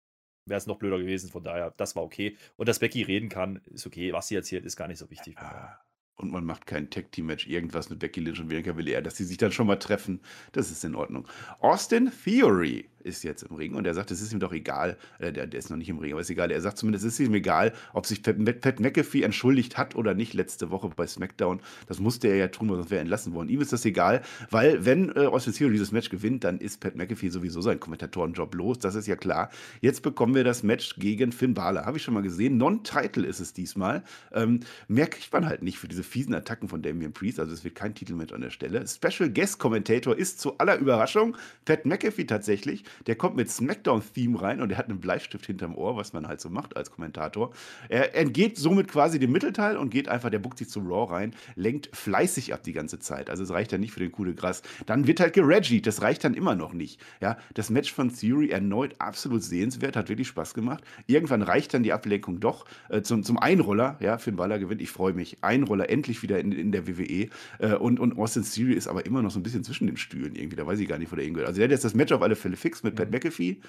[0.46, 1.30] wäre es noch blöder gewesen.
[1.30, 2.36] Von daher, das war okay.
[2.56, 4.12] Und dass Becky reden kann, ist okay.
[4.12, 5.36] Was sie erzählt, ist gar nicht so wichtig.
[5.40, 5.80] Ja.
[6.16, 9.36] Und man macht kein Tag-Team-Match, irgendwas mit Becky Lynch und Bianca Belair, dass sie sich
[9.36, 10.20] dann schon mal treffen.
[10.52, 11.26] Das ist in Ordnung.
[11.58, 14.96] Austin Theory ist jetzt im Ring und er sagt, es ist ihm doch egal.
[15.18, 16.50] Äh, der, der ist noch nicht im Ring, aber ist egal.
[16.50, 20.14] Er sagt zumindest, es ist ihm egal, ob sich Pat, Pat McAfee entschuldigt hat oder
[20.14, 21.60] nicht letzte Woche bei SmackDown.
[21.86, 23.48] Das musste er ja tun, sonst wäre er entlassen worden.
[23.48, 26.96] Ihm ist das egal, weil wenn äh, Austin Theory dieses Match gewinnt, dann ist Pat
[26.96, 28.78] McAfee sowieso sein Kommentatorenjob los.
[28.78, 29.50] Das ist ja klar.
[29.80, 31.84] Jetzt bekommen wir das Match gegen Finn Balor.
[31.84, 32.56] Habe ich schon mal gesehen.
[32.56, 34.02] Non-Title ist es diesmal.
[34.32, 37.40] Ähm, mehr kriegt man halt nicht für diese fiesen Attacken von Damian Priest.
[37.40, 38.84] Also es wird kein Titelmatch an der Stelle.
[38.86, 42.84] Special Guest Kommentator ist zu aller Überraschung Pat McAfee tatsächlich.
[43.06, 46.40] Der kommt mit Smackdown-Theme rein und er hat einen Bleistift hinterm Ohr, was man halt
[46.40, 47.52] so macht als Kommentator.
[47.88, 51.34] Er entgeht somit quasi dem Mittelteil und geht einfach, der buckt sich zu Raw rein,
[51.56, 53.30] lenkt fleißig ab die ganze Zeit.
[53.30, 54.62] Also es reicht ja nicht für den Coup Gras.
[54.86, 57.00] Dann wird halt gereggied, das reicht dann immer noch nicht.
[57.20, 60.84] Ja, das Match von Theory erneut absolut sehenswert, hat wirklich Spaß gemacht.
[61.06, 63.98] Irgendwann reicht dann die Ablenkung doch äh, zum, zum Einroller.
[64.00, 65.38] Ja, Finn Balor gewinnt, ich freue mich.
[65.42, 67.28] Einroller endlich wieder in, in der WWE.
[67.58, 70.34] Äh, und, und Austin Theory ist aber immer noch so ein bisschen zwischen den Stühlen
[70.34, 70.56] irgendwie.
[70.56, 71.48] Da weiß ich gar nicht, wo der hingehört.
[71.48, 73.14] Also der hat jetzt das Match auf alle Fälle fix mit Pat Mhm.
[73.16, 73.60] McAfee.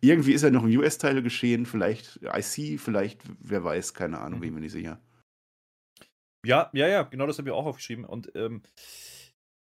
[0.00, 4.42] Irgendwie ist er noch im US-Teil geschehen, vielleicht IC, vielleicht, wer weiß, keine Ahnung, Mhm.
[4.42, 5.00] bin ich mir nicht sicher.
[6.46, 8.04] Ja, ja, ja, genau das haben wir auch aufgeschrieben.
[8.04, 8.62] Und ähm,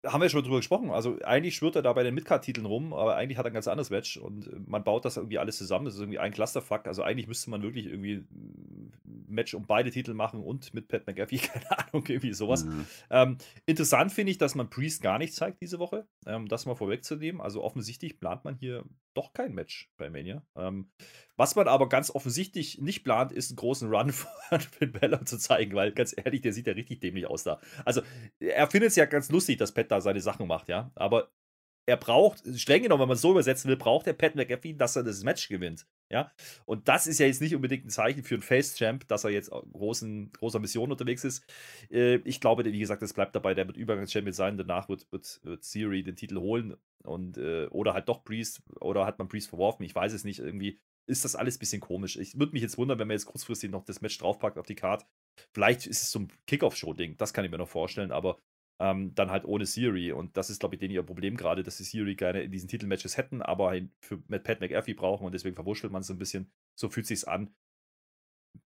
[0.04, 0.90] haben wir schon drüber gesprochen.
[0.90, 3.68] Also eigentlich schwirrt er da bei den Midcard-Titeln rum, aber eigentlich hat er ein ganz
[3.68, 5.84] anderes Match und man baut das irgendwie alles zusammen.
[5.84, 6.86] Das ist irgendwie ein Clusterfuck.
[6.86, 8.92] Also eigentlich müsste man wirklich irgendwie ein
[9.28, 12.64] Match um beide Titel machen und mit Pat McAfee, keine Ahnung, irgendwie sowas.
[12.64, 12.86] Mhm.
[13.10, 16.06] Ähm, interessant finde ich, dass man Priest gar nicht zeigt diese Woche.
[16.26, 17.40] Ähm, das mal vorwegzunehmen.
[17.40, 18.84] Also offensichtlich plant man hier
[19.14, 20.42] doch kein Match bei Mania.
[20.56, 20.90] Ähm,
[21.36, 25.38] was man aber ganz offensichtlich nicht plant, ist einen großen Run von Finn Balor zu
[25.38, 27.60] zeigen, weil ganz ehrlich, der sieht ja richtig dämlich aus da.
[27.84, 28.02] Also
[28.38, 30.90] er findet es ja ganz lustig, dass Pat da seine Sachen macht, ja.
[30.94, 31.30] Aber
[31.86, 34.96] er braucht, streng genommen, wenn man es so übersetzen will, braucht der Pat McAfee, dass
[34.96, 35.86] er das Match gewinnt.
[36.10, 36.30] Ja,
[36.66, 39.50] und das ist ja jetzt nicht unbedingt ein Zeichen für einen Face-Champ, dass er jetzt
[39.50, 41.44] großen, großer Mission unterwegs ist.
[41.90, 45.40] Äh, ich glaube, wie gesagt, es bleibt dabei, der wird Übergangs-Champion sein, danach wird, wird,
[45.42, 49.48] wird Theory den Titel holen und äh, oder halt doch Priest, oder hat man Priest
[49.48, 52.16] verworfen, ich weiß es nicht, irgendwie ist das alles ein bisschen komisch.
[52.16, 54.74] Ich würde mich jetzt wundern, wenn man jetzt kurzfristig noch das Match draufpackt auf die
[54.74, 55.06] Card.
[55.52, 58.38] Vielleicht ist es so ein Kickoff-Show-Ding, das kann ich mir noch vorstellen, aber
[58.80, 60.12] ähm, dann halt ohne Siri.
[60.12, 62.68] Und das ist, glaube ich, denen ihr Problem gerade, dass sie Siri gerne in diesen
[62.68, 66.50] Titelmatches hätten, aber für mit Pat McAfee brauchen und deswegen verwurschtelt man es ein bisschen.
[66.78, 67.54] So fühlt sich's an.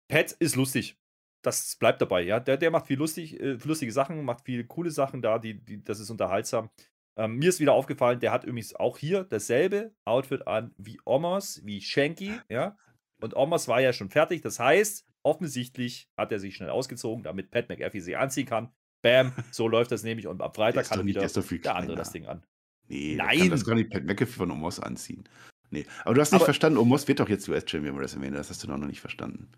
[0.08, 0.96] Pat ist lustig.
[1.42, 2.40] Das bleibt dabei, ja.
[2.40, 5.84] Der, der macht viel lustig, äh, lustige Sachen, macht viel coole Sachen da, die, die,
[5.84, 6.70] das ist unterhaltsam.
[7.18, 11.60] Ähm, mir ist wieder aufgefallen, der hat übrigens auch hier dasselbe Outfit an wie Omos,
[11.64, 12.76] wie Shanky, ja.
[13.20, 17.50] Und Omos war ja schon fertig, das heißt, offensichtlich hat er sich schnell ausgezogen, damit
[17.50, 18.70] Pat McAfee sie anziehen kann.
[19.02, 22.26] Bam, so läuft das nämlich und am Freitag kann wieder der der andere das Ding
[22.26, 22.44] an.
[22.88, 23.38] Nee, Nein.
[23.38, 25.24] Kann, das kann nicht Pat McAfee von Omos anziehen.
[25.70, 28.50] Nee, aber du hast nicht Aber- verstanden, Omos wird doch jetzt US-Champion bei WrestleMania, das
[28.50, 29.50] hast du noch nicht verstanden.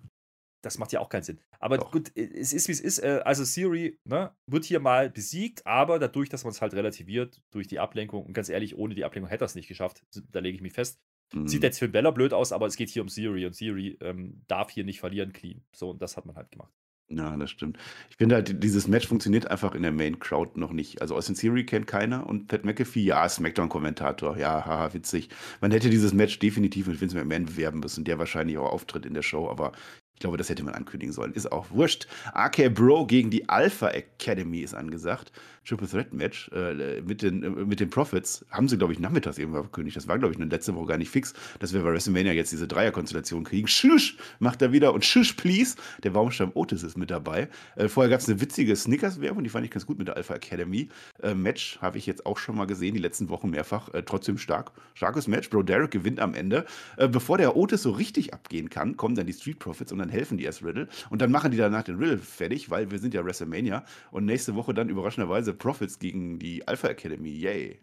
[0.62, 1.40] Das macht ja auch keinen Sinn.
[1.58, 1.90] Aber Doch.
[1.90, 2.98] gut, es ist wie es ist.
[2.98, 7.40] Äh, Also Siri ne, wird hier mal besiegt, aber dadurch, dass man es halt relativiert,
[7.50, 10.04] durch die Ablenkung, und ganz ehrlich, ohne die Ablenkung hätte er es nicht geschafft.
[10.30, 11.00] Da lege ich mich fest.
[11.32, 11.48] Mhm.
[11.48, 14.42] Sieht jetzt für Bella blöd aus, aber es geht hier um Siri und Siri ähm,
[14.48, 15.62] darf hier nicht verlieren clean.
[15.74, 16.72] So, und das hat man halt gemacht.
[17.12, 17.76] Ja, das stimmt.
[18.08, 21.02] Ich finde halt, dieses Match funktioniert einfach in der Main Crowd noch nicht.
[21.02, 25.28] Also Austin Theory kennt keiner und Pat McAfee, ja, Smackdown-Kommentator, ja, haha, witzig.
[25.60, 29.14] Man hätte dieses Match definitiv mit Vince McMahon bewerben müssen, der wahrscheinlich auch auftritt in
[29.14, 29.72] der Show, aber
[30.20, 31.32] ich glaube, das hätte man ankündigen sollen.
[31.32, 32.06] Ist auch wurscht.
[32.34, 35.32] AK Bro gegen die Alpha Academy ist angesagt.
[35.66, 39.38] Triple Threat Match äh, mit, den, äh, mit den Profits haben sie, glaube ich, nachmittags
[39.38, 39.96] irgendwann verkündigt.
[39.96, 42.52] Das war, glaube ich, eine letzte Woche gar nicht fix, dass wir bei WrestleMania jetzt
[42.52, 43.68] diese Dreierkonstellation kriegen.
[43.68, 45.76] Schusch macht er wieder und Schusch, please.
[46.02, 47.48] Der Baumstamm Otis ist mit dabei.
[47.76, 50.34] Äh, vorher gab es eine witzige Snickers-Werbung, die fand ich ganz gut mit der Alpha
[50.34, 50.88] Academy.
[51.22, 53.92] Äh, Match habe ich jetzt auch schon mal gesehen, die letzten Wochen mehrfach.
[53.92, 54.72] Äh, trotzdem stark.
[54.94, 55.50] Starkes Match.
[55.50, 56.64] Bro Derek gewinnt am Ende.
[56.96, 60.08] Äh, bevor der Otis so richtig abgehen kann, kommen dann die Street Profits und dann
[60.08, 60.88] helfen die erst Riddle.
[61.10, 63.84] Und dann machen die danach den Riddle fertig, weil wir sind ja WrestleMania.
[64.10, 67.30] Und nächste Woche dann überraschenderweise Profits gegen die Alpha Academy.
[67.30, 67.80] Yay.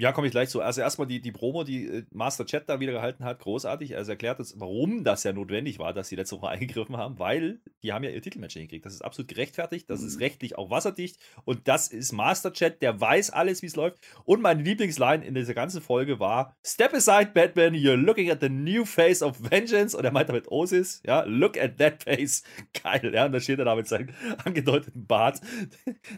[0.00, 0.60] Ja, komme ich gleich zu.
[0.60, 3.96] Also erstmal die, die Promo, die äh, Master Chat da wieder gehalten hat, großartig.
[3.96, 7.58] Also erklärt uns, warum das ja notwendig war, dass sie letzte Woche eingegriffen haben, weil
[7.82, 8.86] die haben ja ihr Titelmatch hingekriegt.
[8.86, 10.06] Das ist absolut gerechtfertigt, das mhm.
[10.06, 13.98] ist rechtlich auch wasserdicht und das ist Master Chat, der weiß alles, wie es läuft.
[14.24, 18.48] Und meine Lieblingsline in dieser ganzen Folge war: Step aside, Batman, you're looking at the
[18.48, 19.96] new face of vengeance.
[19.96, 22.44] Und er meint damit Osis, ja, look at that face.
[22.84, 24.10] Geil, ja, und da steht er da mit seinem
[24.44, 25.40] angedeuteten Bart.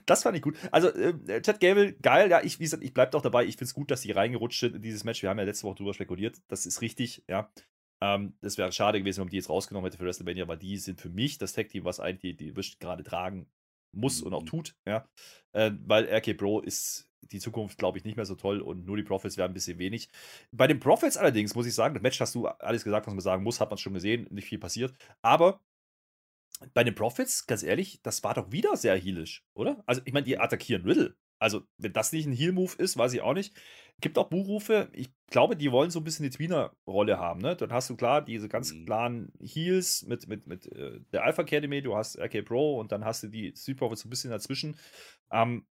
[0.05, 0.57] Das fand ich gut.
[0.71, 3.70] Also, äh, Chad Gable, geil, ja, ich, wie gesagt, ich bleib doch dabei, ich finde
[3.71, 5.23] es gut, dass die reingerutscht sind in dieses Match.
[5.23, 6.39] Wir haben ja letzte Woche drüber spekuliert.
[6.49, 7.51] Das ist richtig, ja.
[8.03, 10.77] Ähm, das wäre schade gewesen, wenn man die jetzt rausgenommen hätte für WrestleMania, weil die
[10.77, 13.47] sind für mich das Tag-Team, was eigentlich die, die gerade tragen
[13.93, 14.47] muss und auch mhm.
[14.47, 15.09] tut, ja.
[15.53, 18.97] Äh, weil RK Bro ist die Zukunft, glaube ich, nicht mehr so toll und nur
[18.97, 20.09] die Profits wären ein bisschen wenig.
[20.53, 23.21] Bei den Profits allerdings muss ich sagen, das Match hast du alles gesagt, was man
[23.21, 24.95] sagen muss, hat man schon gesehen, nicht viel passiert.
[25.21, 25.61] Aber
[26.75, 29.83] bei den Profits, ganz ehrlich, das war doch wieder sehr heelisch, oder?
[29.87, 31.17] Also, ich meine, die attackieren Riddle.
[31.41, 33.57] Also, wenn das nicht ein Heal-Move ist, weiß ich auch nicht.
[34.01, 37.41] Gibt auch Buchrufe, ich glaube, die wollen so ein bisschen die Tweener-Rolle haben.
[37.41, 37.57] Ne?
[37.57, 38.85] Dann hast du klar diese ganz mhm.
[38.85, 43.05] klaren Heals mit, mit, mit äh, der Alpha Academy, du hast RK Pro und dann
[43.05, 44.77] hast du die Street Profits so ein bisschen dazwischen.
[45.33, 45.67] Ähm,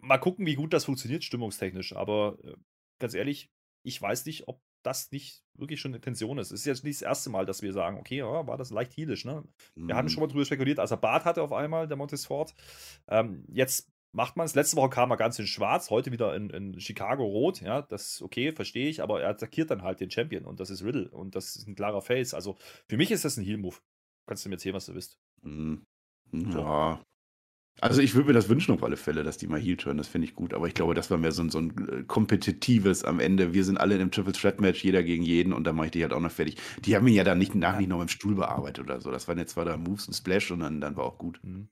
[0.00, 1.94] mal gucken, wie gut das funktioniert, stimmungstechnisch.
[1.94, 2.54] Aber äh,
[2.98, 3.50] ganz ehrlich,
[3.82, 6.50] ich weiß nicht, ob das nicht wirklich schon eine Intention ist.
[6.50, 8.96] Es ist jetzt nicht das erste Mal, dass wir sagen, okay, ja, war das leicht
[8.96, 9.26] healisch.
[9.26, 9.44] Ne?
[9.74, 9.94] Wir mhm.
[9.94, 12.54] hatten schon mal drüber spekuliert, als er Bart hatte auf einmal, der Montesfort.
[13.08, 14.54] Ähm, jetzt macht man es.
[14.54, 17.60] Letzte Woche kam er ganz in schwarz, heute wieder in, in Chicago rot.
[17.60, 20.70] Ja, das ist okay, verstehe ich, aber er attackiert dann halt den Champion und das
[20.70, 22.34] ist Riddle und das ist ein klarer Face.
[22.34, 22.56] Also
[22.88, 23.76] für mich ist das ein Heal-Move.
[24.26, 25.18] Kannst du mir erzählen, was du wisst?
[25.42, 25.86] Mhm.
[26.32, 27.02] Ja.
[27.80, 30.08] Also ich würde mir das wünschen auf alle Fälle, dass die mal Heal turn, das
[30.08, 30.52] finde ich gut.
[30.52, 33.54] Aber ich glaube, das war mehr so ein, so ein äh, kompetitives am Ende.
[33.54, 35.92] Wir sind alle in einem Triple Threat Match, jeder gegen jeden und dann mache ich
[35.92, 36.56] die halt auch noch fertig.
[36.84, 39.12] Die haben ihn ja dann nicht nach nicht noch im Stuhl bearbeitet oder so.
[39.12, 41.38] Das waren jetzt zwei, drei Moves und Splash und dann, dann war auch gut.
[41.44, 41.68] Mhm.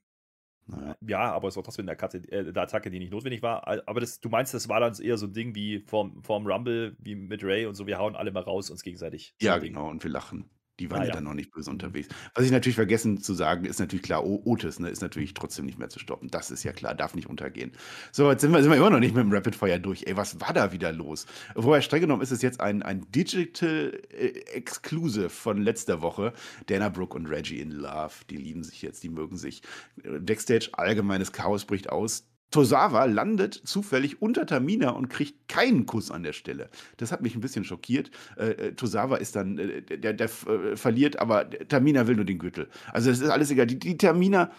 [1.05, 3.67] Ja, aber es war trotzdem eine, Karte, äh, eine Attacke, die nicht notwendig war.
[3.87, 6.95] Aber das, du meinst, das war dann eher so ein Ding wie vorm, vorm Rumble,
[6.99, 9.35] wie mit Ray und so, wir hauen alle mal raus uns gegenseitig.
[9.39, 10.49] So ja, genau, und wir lachen.
[10.79, 12.07] Die waren ah, ja, ja dann noch nicht böse unterwegs.
[12.35, 15.79] Was ich natürlich vergessen zu sagen, ist natürlich klar, Otis ne, ist natürlich trotzdem nicht
[15.79, 16.29] mehr zu stoppen.
[16.29, 17.71] Das ist ja klar, darf nicht untergehen.
[18.11, 20.03] So, jetzt sind wir, sind wir immer noch nicht mit dem Rapid Fire durch.
[20.05, 21.25] Ey, was war da wieder los?
[21.55, 26.33] Vorher streng genommen ist es jetzt ein, ein Digital äh, Exclusive von letzter Woche.
[26.67, 28.13] Dana Brooke und Reggie in Love.
[28.29, 29.61] Die lieben sich jetzt, die mögen sich.
[30.03, 32.27] Backstage, allgemeines Chaos bricht aus.
[32.51, 36.69] Tosawa landet zufällig unter Tamina und kriegt keinen Kuss an der Stelle.
[36.97, 38.09] Das hat mich ein bisschen schockiert.
[38.37, 42.39] Äh, äh Tosawa ist dann, äh, der, der äh, verliert, aber Tamina will nur den
[42.39, 42.69] Gürtel.
[42.93, 43.67] Also es ist alles egal.
[43.67, 44.51] Die, die Tamina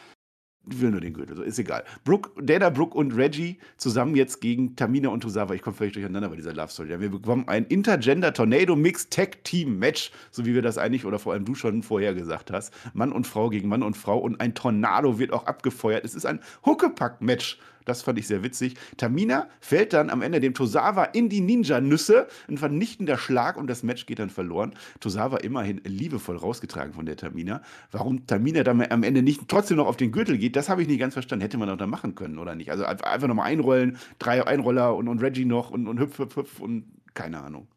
[0.70, 1.84] will nur den Gürtel, so ist egal.
[2.04, 5.54] Brooke, Dana Brooke und Reggie zusammen jetzt gegen Tamina und Tosawa.
[5.54, 7.00] Ich komme völlig durcheinander bei dieser Love Story.
[7.00, 11.18] Wir bekommen ein Intergender Tornado Mix Tag Team Match, so wie wir das eigentlich oder
[11.18, 12.72] vor allem du schon vorher gesagt hast.
[12.92, 16.04] Mann und Frau gegen Mann und Frau und ein Tornado wird auch abgefeuert.
[16.04, 17.58] Es ist ein Huckepack Match
[17.88, 18.74] das fand ich sehr witzig.
[18.96, 22.28] Tamina fällt dann am Ende dem Tosawa in die Ninja-Nüsse.
[22.48, 24.74] Ein vernichtender Schlag und das Match geht dann verloren.
[25.00, 27.62] Tosawa immerhin liebevoll rausgetragen von der Tamina.
[27.90, 30.88] Warum Tamina dann am Ende nicht trotzdem noch auf den Gürtel geht, das habe ich
[30.88, 31.42] nicht ganz verstanden.
[31.42, 32.70] Hätte man doch da machen können, oder nicht?
[32.70, 36.60] Also einfach nochmal einrollen, drei Einroller und, und Reggie noch und, und hüpf, hüpf, hüpf
[36.60, 36.84] und
[37.14, 37.68] keine Ahnung.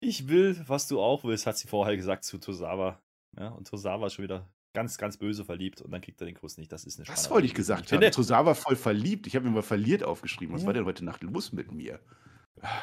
[0.00, 3.00] Ich will, was du auch willst, hat sie vorher gesagt zu Tosawa.
[3.38, 6.34] Ja, und Tosawa ist schon wieder ganz, ganz böse verliebt und dann kriegt er den
[6.34, 6.72] Kuss nicht.
[6.72, 8.10] Das ist eine Das wollte ich gesagt ich haben.
[8.10, 9.26] Tosawa voll verliebt.
[9.26, 10.54] Ich habe mir mal verliert aufgeschrieben.
[10.54, 10.66] Was ja.
[10.66, 12.00] war denn heute Nacht los mit mir?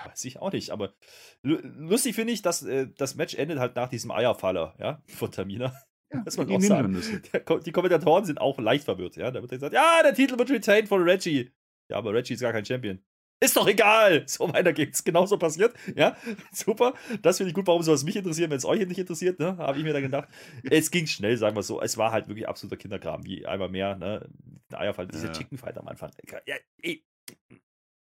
[0.06, 0.94] Weiß ich auch nicht, aber
[1.42, 5.74] lustig finde ich, dass äh, das Match endet halt nach diesem Eierfaller, ja, von Tamina.
[6.12, 7.02] Ja, man auch sagen.
[7.34, 9.32] Der, die Kommentatoren sind auch leicht verwirrt, ja.
[9.32, 11.52] Da wird gesagt, ja, der Titel wird retained von Reggie.
[11.88, 13.00] Ja, aber Reggie ist gar kein Champion.
[13.42, 14.26] Ist doch egal.
[14.28, 15.04] So weiter geht's.
[15.04, 15.74] Genauso passiert.
[15.96, 16.16] Ja,
[16.52, 16.94] super.
[17.22, 17.68] Das finde ich gut.
[17.68, 19.40] Warum soll es mich interessieren, wenn es euch nicht interessiert?
[19.40, 19.58] Ne?
[19.58, 20.30] Habe ich mir dann gedacht.
[20.70, 21.82] Es ging schnell, sagen wir so.
[21.82, 23.96] Es war halt wirklich absoluter Kinderkram, wie einmal mehr.
[23.96, 24.30] Ne?
[24.74, 25.34] Eierfall, diese ja.
[25.34, 26.12] Chicken Fight am Anfang.
[26.46, 26.56] Ja,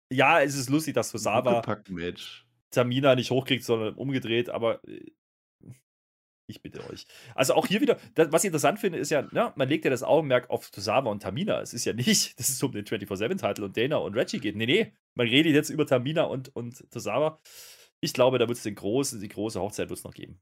[0.09, 1.61] ja, es ist lustig, dass Tosawa
[2.71, 4.81] Tamina nicht hochkriegt, sondern umgedreht, aber
[6.49, 7.05] Ich bitte euch.
[7.35, 9.91] Also auch hier wieder, das, was ich interessant finde, ist ja, ja, man legt ja
[9.91, 11.61] das Augenmerk auf Tosama und Tamina.
[11.61, 14.55] Es ist ja nicht, dass es um den 24-7-Titel und Dana und Reggie geht.
[14.55, 17.37] Nee, nee, man redet jetzt über Tamina und, und Tosama.
[17.99, 20.39] Ich glaube, da wird es den großen, die große Hochzeit wird es noch geben.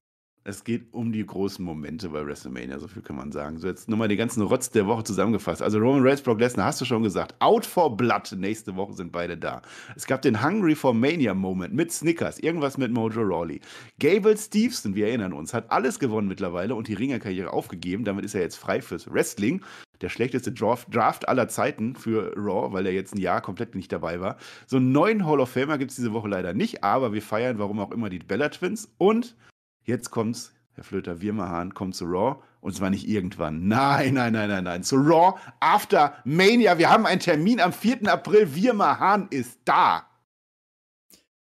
[0.47, 3.57] Es geht um die großen Momente bei WrestleMania, so viel kann man sagen.
[3.57, 5.63] So, jetzt nochmal den ganzen Rotz der Woche zusammengefasst.
[5.63, 7.33] Also Roman Reigns, Brock Lesnar, hast du schon gesagt.
[7.39, 9.63] Out for Blood, nächste Woche sind beide da.
[9.95, 13.59] Es gab den Hungry for Mania Moment mit Snickers, irgendwas mit Mojo Rawley.
[13.99, 18.03] Gable Stevenson, wir erinnern uns, hat alles gewonnen mittlerweile und die Ringerkarriere aufgegeben.
[18.03, 19.63] Damit ist er jetzt frei fürs Wrestling.
[20.01, 23.91] Der schlechteste Draft, Draft aller Zeiten für Raw, weil er jetzt ein Jahr komplett nicht
[23.91, 24.37] dabei war.
[24.67, 27.57] So einen neuen Hall of Famer gibt es diese Woche leider nicht, aber wir feiern,
[27.57, 29.35] warum auch immer, die Bella Twins und
[29.85, 33.67] Jetzt kommt's, Herr Flöter Wirmerhahn kommt zu Raw und zwar nicht irgendwann.
[33.67, 34.83] Nein, nein, nein, nein, nein.
[34.83, 36.77] Zu Raw After Mania.
[36.77, 38.11] Wir haben einen Termin am 4.
[38.11, 38.55] April.
[38.55, 40.09] Wirmerhahn ist da.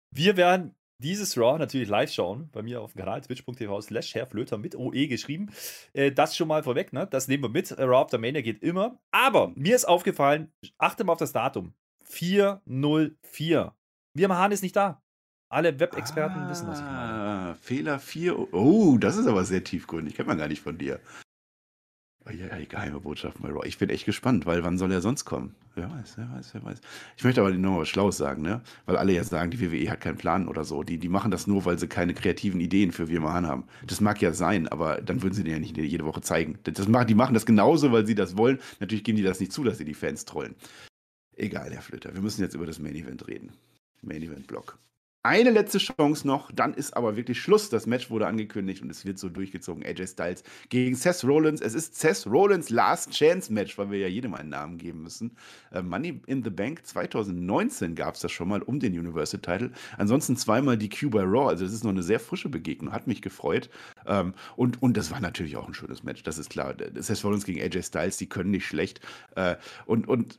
[0.09, 4.57] Wir werden dieses Raw natürlich live schauen, bei mir auf dem Kanal twitch.tv slash Flöter
[4.57, 5.51] mit OE geschrieben.
[5.93, 7.05] Äh, das schon mal vorweg, ne?
[7.05, 7.77] Das nehmen wir mit.
[7.77, 8.99] Raw After Mania geht immer.
[9.11, 11.73] Aber mir ist aufgefallen, achte mal auf das Datum.
[12.05, 13.75] 404.
[14.13, 15.01] Wirmerhahn ist nicht da.
[15.49, 17.24] Alle Web-Experten ah, wissen, was ich meine.
[17.61, 18.53] Fehler 4.
[18.53, 20.15] Oh, das ist aber sehr tiefgründig.
[20.15, 20.99] Kennt man gar nicht von dir.
[22.27, 23.67] Oh, ja, die geheime Botschaft bei Raw.
[23.67, 25.53] Ich bin echt gespannt, weil wann soll er sonst kommen?
[25.75, 26.81] Wer weiß, wer weiß, wer weiß.
[27.17, 28.61] Ich möchte aber noch was Schlaues sagen, ne?
[28.87, 30.81] Weil alle jetzt sagen, die WWE hat keinen Plan oder so.
[30.81, 33.65] Die, die machen das nur, weil sie keine kreativen Ideen für Wir machen haben.
[33.85, 36.57] Das mag ja sein, aber dann würden sie den ja nicht jede Woche zeigen.
[36.63, 38.59] Das machen, die machen das genauso, weil sie das wollen.
[38.79, 40.55] Natürlich geben die das nicht zu, dass sie die Fans trollen.
[41.35, 42.11] Egal, Herr Flöter.
[42.15, 43.51] Wir müssen jetzt über das Main Event reden.
[44.01, 44.79] Main Event Block
[45.25, 47.69] eine letzte Chance noch, dann ist aber wirklich Schluss.
[47.69, 49.83] Das Match wurde angekündigt und es wird so durchgezogen.
[49.83, 51.61] AJ Styles gegen Seth Rollins.
[51.61, 55.35] Es ist Seth Rollins Last Chance Match, weil wir ja jedem einen Namen geben müssen.
[55.71, 59.71] Äh, Money in the Bank 2019 gab es das schon mal um den Universal Title.
[59.97, 61.49] Ansonsten zweimal die Q bei Raw.
[61.49, 62.93] Also es ist noch eine sehr frische Begegnung.
[62.93, 63.71] Hat mich gefreut.
[64.05, 66.21] Ähm, und, und das war natürlich auch ein schönes Match.
[66.21, 66.75] Das ist klar.
[66.93, 69.01] Seth Rollins gegen AJ Styles, die können nicht schlecht.
[69.35, 69.55] Äh,
[69.87, 70.37] und, und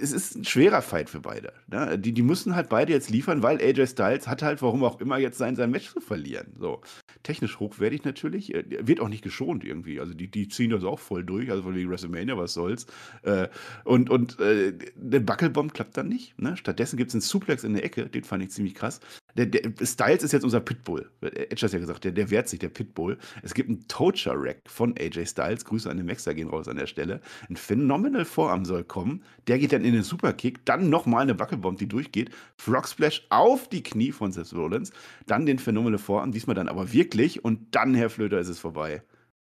[0.00, 1.52] es ist ein schwerer Fight für beide.
[1.68, 1.98] Ne?
[1.98, 5.18] Die, die müssen halt beide jetzt liefern, weil AJ Styles hat halt, warum auch immer,
[5.18, 6.54] jetzt sein, sein Match zu verlieren.
[6.58, 6.80] So.
[7.22, 10.00] Technisch hochwertig natürlich, wird auch nicht geschont irgendwie.
[10.00, 12.86] Also die, die ziehen das auch voll durch, also von wegen WrestleMania, was soll's.
[13.22, 13.48] Äh,
[13.84, 16.38] und und äh, der Buckelbomb klappt dann nicht.
[16.40, 16.56] Ne?
[16.56, 19.00] Stattdessen gibt es einen Suplex in der Ecke, den fand ich ziemlich krass.
[19.36, 21.10] Der, der, Styles ist jetzt unser Pitbull.
[21.20, 23.18] Edge hat ja gesagt, der, der wehrt sich, der Pitbull.
[23.42, 25.64] Es gibt einen Toacher-Rack von AJ Styles.
[25.64, 27.20] Grüße an den Maxer gehen raus an der Stelle.
[27.48, 29.24] Ein Phenomenal Vorarm soll kommen.
[29.48, 30.64] Der geht dann in den Superkick.
[30.64, 32.30] Dann nochmal eine Buckelbomb, die durchgeht.
[32.56, 34.92] Frog Splash auf die Knie von Seth Rollins.
[35.26, 36.30] Dann den Phenomenal Vorarm.
[36.30, 37.44] Diesmal dann aber wirklich.
[37.44, 39.02] Und dann, Herr Flöter, ist es vorbei.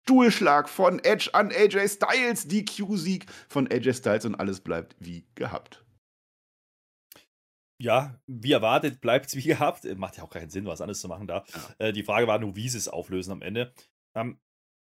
[0.04, 2.46] Stuhlschlag von Edge an AJ Styles.
[2.46, 5.82] DQ-Sieg von AJ Styles und alles bleibt wie gehabt
[7.80, 9.84] ja, wie erwartet, bleibt es wie gehabt.
[9.84, 11.44] Äh, macht ja auch keinen Sinn, was anderes zu machen da.
[11.78, 11.86] Ja.
[11.86, 13.72] Äh, die Frage war nur, wie sie es auflösen am Ende.
[14.14, 14.38] Ähm,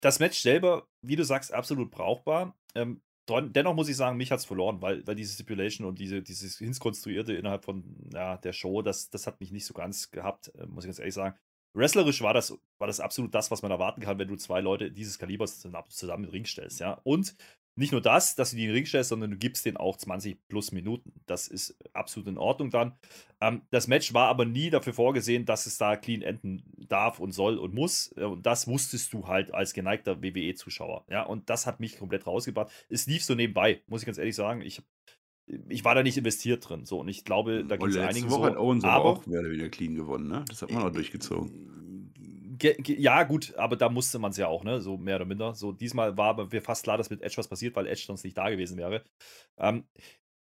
[0.01, 2.57] das Match selber, wie du sagst, absolut brauchbar.
[2.75, 6.21] Ähm, dennoch muss ich sagen, mich hat es verloren, weil, weil diese Stipulation und diese,
[6.21, 10.51] dieses Hinskonstruierte innerhalb von ja, der Show, das, das hat mich nicht so ganz gehabt,
[10.55, 11.38] äh, muss ich ganz ehrlich sagen.
[11.75, 14.91] Wrestlerisch war das, war das absolut das, was man erwarten kann, wenn du zwei Leute
[14.91, 16.99] dieses Kalibers zusammen in den Ring stellst, ja.
[17.03, 17.36] Und
[17.76, 19.97] nicht nur das, dass du die in den Ring stellst, sondern du gibst denen auch
[19.97, 21.13] 20 plus Minuten.
[21.26, 22.93] Das ist absolut in Ordnung dann.
[23.39, 27.32] Ähm, das Match war aber nie dafür vorgesehen, dass es da clean enden darf und
[27.32, 28.13] soll und muss.
[28.17, 31.05] Äh, und das wusstest du halt als geneigter WWE-Zuschauer.
[31.09, 32.72] Ja, und das hat mich komplett rausgebracht.
[32.89, 34.61] Es lief so nebenbei, muss ich ganz ehrlich sagen.
[34.61, 34.82] Ich,
[35.70, 36.86] ich war da nicht investiert drin.
[36.86, 38.45] So, und ich glaube, da gibt es einigen Woche so.
[38.45, 40.43] Hat Owens aber auch mehr oder weniger clean gewonnen, ne?
[40.49, 41.80] Das hat man auch durchgezogen
[42.62, 44.82] ja, gut, aber da musste man es ja auch, ne?
[44.82, 45.55] So mehr oder minder.
[45.55, 48.38] So, diesmal war mir fast klar, dass mit Edge was passiert, weil Edge sonst nicht
[48.38, 49.03] da gewesen wäre.
[49.57, 49.86] Ähm,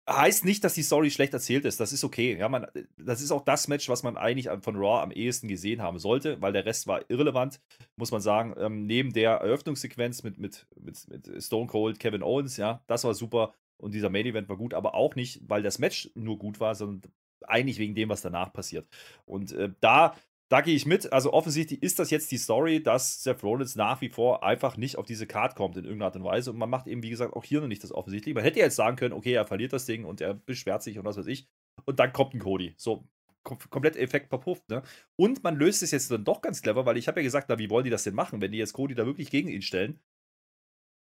[0.09, 1.79] heißt nicht, dass die Story schlecht erzählt ist.
[1.79, 2.37] Das ist okay.
[2.37, 5.81] Ja, man, das ist auch das Match, was man eigentlich von Raw am ehesten gesehen
[5.81, 7.59] haben sollte, weil der Rest war irrelevant,
[7.97, 8.55] muss man sagen.
[8.57, 13.13] Ähm, neben der Eröffnungssequenz mit, mit, mit, mit Stone Cold, Kevin Owens, ja, das war
[13.13, 13.53] super.
[13.77, 16.73] Und dieser Main Event war gut, aber auch nicht, weil das Match nur gut war,
[16.73, 17.11] sondern
[17.45, 18.87] eigentlich wegen dem, was danach passiert.
[19.25, 20.15] Und äh, da
[20.49, 21.11] da gehe ich mit.
[21.11, 24.97] Also offensichtlich ist das jetzt die Story, dass Seth Rollins nach wie vor einfach nicht
[24.97, 26.51] auf diese Card kommt in irgendeiner Art und Weise.
[26.51, 28.33] Und man macht eben, wie gesagt, auch hier noch nicht das offensichtlich.
[28.33, 31.05] Man hätte jetzt sagen können, okay, er verliert das Ding und er beschwert sich und
[31.05, 31.47] was weiß ich.
[31.85, 32.73] Und dann kommt ein Cody.
[32.77, 33.07] So,
[33.43, 34.69] kom komplett Effekt verpufft.
[34.69, 34.83] Ne?
[35.17, 37.59] Und man löst es jetzt dann doch ganz clever, weil ich habe ja gesagt, na,
[37.59, 39.99] wie wollen die das denn machen, wenn die jetzt Cody da wirklich gegen ihn stellen?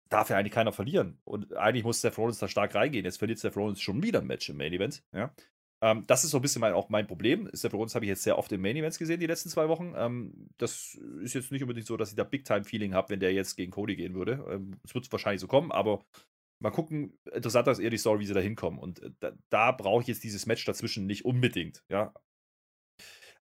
[0.10, 1.20] Darf ja eigentlich keiner verlieren.
[1.24, 3.06] Und eigentlich muss Seth Rollins da stark reingehen.
[3.06, 5.04] Jetzt verliert Seth Rollins schon wieder ein Match im Main Event.
[5.14, 5.34] Ja?
[5.86, 7.48] Ähm, das ist so ein bisschen mein, auch mein Problem.
[7.54, 9.94] Steph Rollins habe ich jetzt sehr oft in Main Events gesehen, die letzten zwei Wochen.
[9.96, 13.56] Ähm, das ist jetzt nicht unbedingt so, dass ich da Big-Time-Feeling habe, wenn der jetzt
[13.56, 14.44] gegen Cody gehen würde.
[14.50, 16.04] Ähm, es wird wahrscheinlich so kommen, aber
[16.60, 17.20] mal gucken.
[17.32, 18.80] Interessanter ist eher die Story, wie sie da hinkommen.
[18.80, 21.84] Und äh, da, da brauche ich jetzt dieses Match dazwischen nicht unbedingt.
[21.88, 22.16] Ja,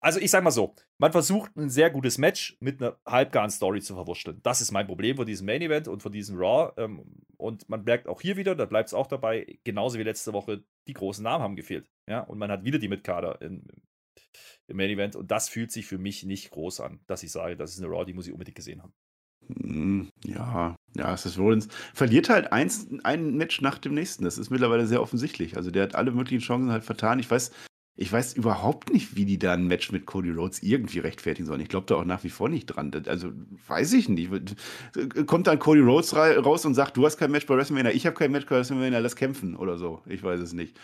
[0.05, 3.81] Also ich sag mal so, man versucht ein sehr gutes Match mit einer halbgaren Story
[3.81, 4.39] zu verwurschteln.
[4.43, 6.75] Das ist mein Problem von diesem Main Event und von diesem Raw.
[6.77, 10.35] Ähm, und man merkt auch hier wieder, da bleibt es auch dabei, genauso wie letzte
[10.35, 11.91] Woche, die großen Namen haben gefehlt.
[12.07, 13.67] Ja, und man hat wieder die Mitkader in,
[14.67, 17.57] im Main Event und das fühlt sich für mich nicht groß an, dass ich sage,
[17.57, 18.93] das ist eine Raw, die muss ich unbedingt gesehen haben.
[19.47, 24.25] Hm, ja, ja, Seth Rollins verliert halt eins, ein Match nach dem nächsten.
[24.25, 25.57] Das ist mittlerweile sehr offensichtlich.
[25.57, 27.21] Also der hat alle möglichen Chancen halt vertan.
[27.21, 27.53] Ich weiß,
[27.97, 31.61] ich weiß überhaupt nicht, wie die da ein Match mit Cody Rhodes irgendwie rechtfertigen sollen.
[31.61, 32.91] Ich glaube da auch nach wie vor nicht dran.
[33.07, 33.31] Also
[33.69, 34.31] weiß ich nicht.
[35.27, 38.17] Kommt dann Cody Rhodes raus und sagt, du hast kein Match bei WrestleMania, ich habe
[38.17, 40.03] kein Match bei WrestleMania, lass kämpfen oder so.
[40.07, 40.77] Ich weiß es nicht.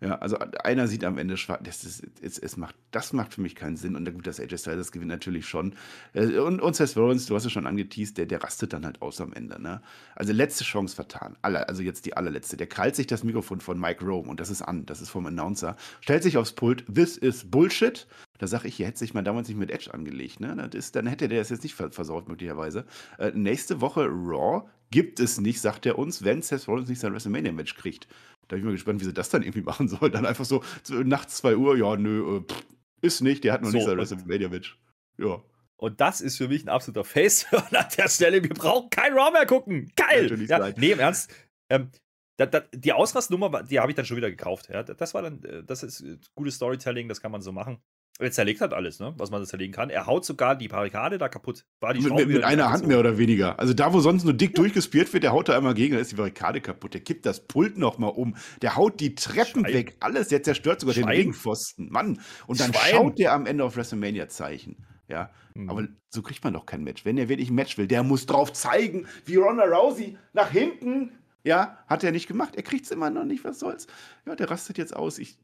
[0.00, 1.60] Ja, also einer sieht am Ende schwarz.
[1.64, 3.96] Das, ist, es, es macht, das macht für mich keinen Sinn.
[3.96, 5.74] Und gut, das AJ Styles gewinnt natürlich schon.
[6.12, 9.02] Äh, und, und Seth Rollins, du hast es schon angeteased, der, der rastet dann halt
[9.02, 9.60] aus am Ende.
[9.60, 9.82] Ne?
[10.14, 11.36] Also letzte Chance vertan.
[11.42, 12.56] Alle, also jetzt die allerletzte.
[12.56, 14.86] Der krallt sich das Mikrofon von Mike Rome und das ist an.
[14.86, 15.74] Das ist vom Announcer.
[16.00, 16.84] Stellt sich aufs Pult.
[16.92, 18.06] This is Bullshit.
[18.38, 20.38] Da sage ich, hier hätte sich mal damals nicht mit Edge angelegt.
[20.38, 20.54] Ne?
[20.54, 22.84] Das ist, dann hätte der das jetzt nicht versaut, möglicherweise.
[23.18, 27.12] Äh, nächste Woche Raw gibt es nicht, sagt er uns, wenn Seth Rollins nicht sein
[27.12, 28.06] WrestleMania-Match kriegt.
[28.48, 30.10] Da bin ich mal gespannt, wie sie das dann irgendwie machen soll.
[30.10, 32.66] Dann einfach so, nachts 2 Uhr, ja, nö, äh, pff,
[33.00, 34.78] ist nicht, der hat noch so, nicht sein WrestleMania-Match.
[35.18, 35.42] Ja.
[35.76, 39.30] Und das ist für mich ein absoluter face an der Stelle, wir brauchen kein Raw
[39.30, 39.92] mehr gucken.
[39.94, 40.46] Geil!
[40.48, 41.32] Ja, nee, im Ernst.
[41.70, 41.90] Ähm,
[42.36, 44.68] da, da, die Ausrastnummer, die habe ich dann schon wieder gekauft.
[44.68, 44.82] Ja.
[44.82, 47.80] Das war dann, äh, das ist äh, gutes Storytelling, das kann man so machen.
[48.20, 49.14] Er zerlegt hat alles, ne?
[49.16, 49.90] was man zerlegen kann.
[49.90, 51.64] Er haut sogar die Barrikade da kaputt.
[51.78, 53.60] War die mit, mit, mit einer Hand mehr oder weniger.
[53.60, 54.62] Also da, wo sonst nur dick ja.
[54.62, 56.94] durchgespielt wird, der haut da einmal gegen, dann ist die Barrikade kaputt.
[56.94, 58.34] Der kippt das Pult nochmal um.
[58.60, 59.72] Der haut die Treppen Schwein.
[59.72, 59.96] weg.
[60.00, 60.28] Alles.
[60.28, 61.06] Der zerstört sogar Schwein.
[61.06, 61.90] den Ringpfosten.
[61.90, 62.20] Mann.
[62.48, 62.90] Und dann Schwein.
[62.90, 64.84] schaut der am Ende auf WrestleMania-Zeichen.
[65.08, 65.70] Ja, mhm.
[65.70, 67.04] aber so kriegt man doch kein Match.
[67.04, 71.12] Wenn er wirklich ein Match will, der muss drauf zeigen, wie Ronda Rousey nach hinten.
[71.44, 72.56] Ja, hat er nicht gemacht.
[72.56, 73.44] Er kriegt es immer noch nicht.
[73.44, 73.86] Was soll's?
[74.26, 75.18] Ja, der rastet jetzt aus.
[75.18, 75.38] Ich,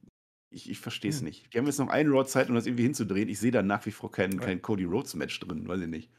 [0.54, 1.26] ich, ich verstehe es hm.
[1.26, 1.52] nicht.
[1.52, 3.28] Die haben jetzt noch einen Raw Zeit, um das irgendwie hinzudrehen.
[3.28, 6.10] Ich sehe da nach wie vor kein, kein Cody Rhodes Match drin, weiß ich nicht.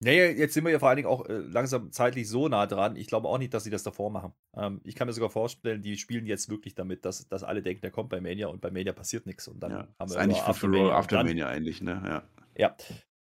[0.00, 2.94] Naja, jetzt sind wir ja vor allen Dingen auch äh, langsam zeitlich so nah dran.
[2.94, 4.32] Ich glaube auch nicht, dass sie das davor machen.
[4.56, 7.82] Ähm, ich kann mir sogar vorstellen, die spielen jetzt wirklich damit, dass, dass alle denken,
[7.82, 9.48] der kommt bei Mania und bei Mania passiert nichts.
[9.48, 12.00] Und dann ja, haben wir ist eigentlich für, für Raw After Mania eigentlich, ne?
[12.06, 12.22] Ja.
[12.56, 12.76] ja.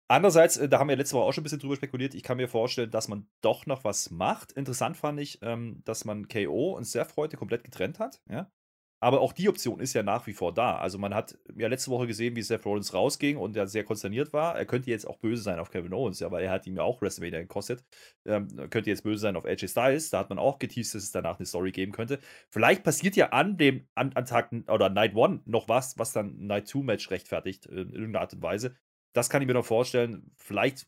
[0.08, 2.14] Andererseits, äh, da haben wir letzte Woche auch schon ein bisschen drüber spekuliert.
[2.14, 4.52] Ich kann mir vorstellen, dass man doch noch was macht.
[4.52, 8.22] Interessant fand ich, ähm, dass man KO und Seth heute komplett getrennt hat.
[8.30, 8.50] Ja?
[9.02, 10.76] Aber auch die Option ist ja nach wie vor da.
[10.76, 14.32] Also man hat ja letzte Woche gesehen, wie Seth Rollins rausging und er sehr konsterniert
[14.32, 14.56] war.
[14.56, 16.84] Er könnte jetzt auch böse sein auf Kevin Owens, ja, weil er hat ihm ja
[16.84, 17.84] auch WrestleMania gekostet.
[18.24, 20.10] Ähm, könnte jetzt böse sein auf AJ Styles.
[20.10, 22.20] Da hat man auch geteased, dass es danach eine Story geben könnte.
[22.48, 26.38] Vielleicht passiert ja an dem an, an Tag oder Night One noch was, was dann
[26.46, 28.76] Night Two Match rechtfertigt in irgendeiner Art und Weise.
[29.14, 30.30] Das kann ich mir noch vorstellen.
[30.36, 30.86] Vielleicht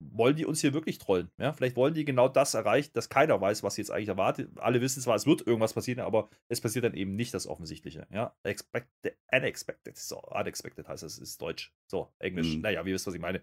[0.00, 1.30] wollen die uns hier wirklich trollen?
[1.38, 1.52] Ja?
[1.52, 4.50] Vielleicht wollen die genau das erreichen, dass keiner weiß, was sie jetzt eigentlich erwartet.
[4.56, 8.06] Alle wissen zwar, es wird irgendwas passieren, aber es passiert dann eben nicht das Offensichtliche.
[8.12, 8.34] Ja?
[8.42, 11.72] Expected, unexpected, so, unexpected heißt das, ist Deutsch.
[11.86, 12.56] So, Englisch.
[12.56, 12.62] Mhm.
[12.62, 13.42] Naja, wie wisst, was ich meine.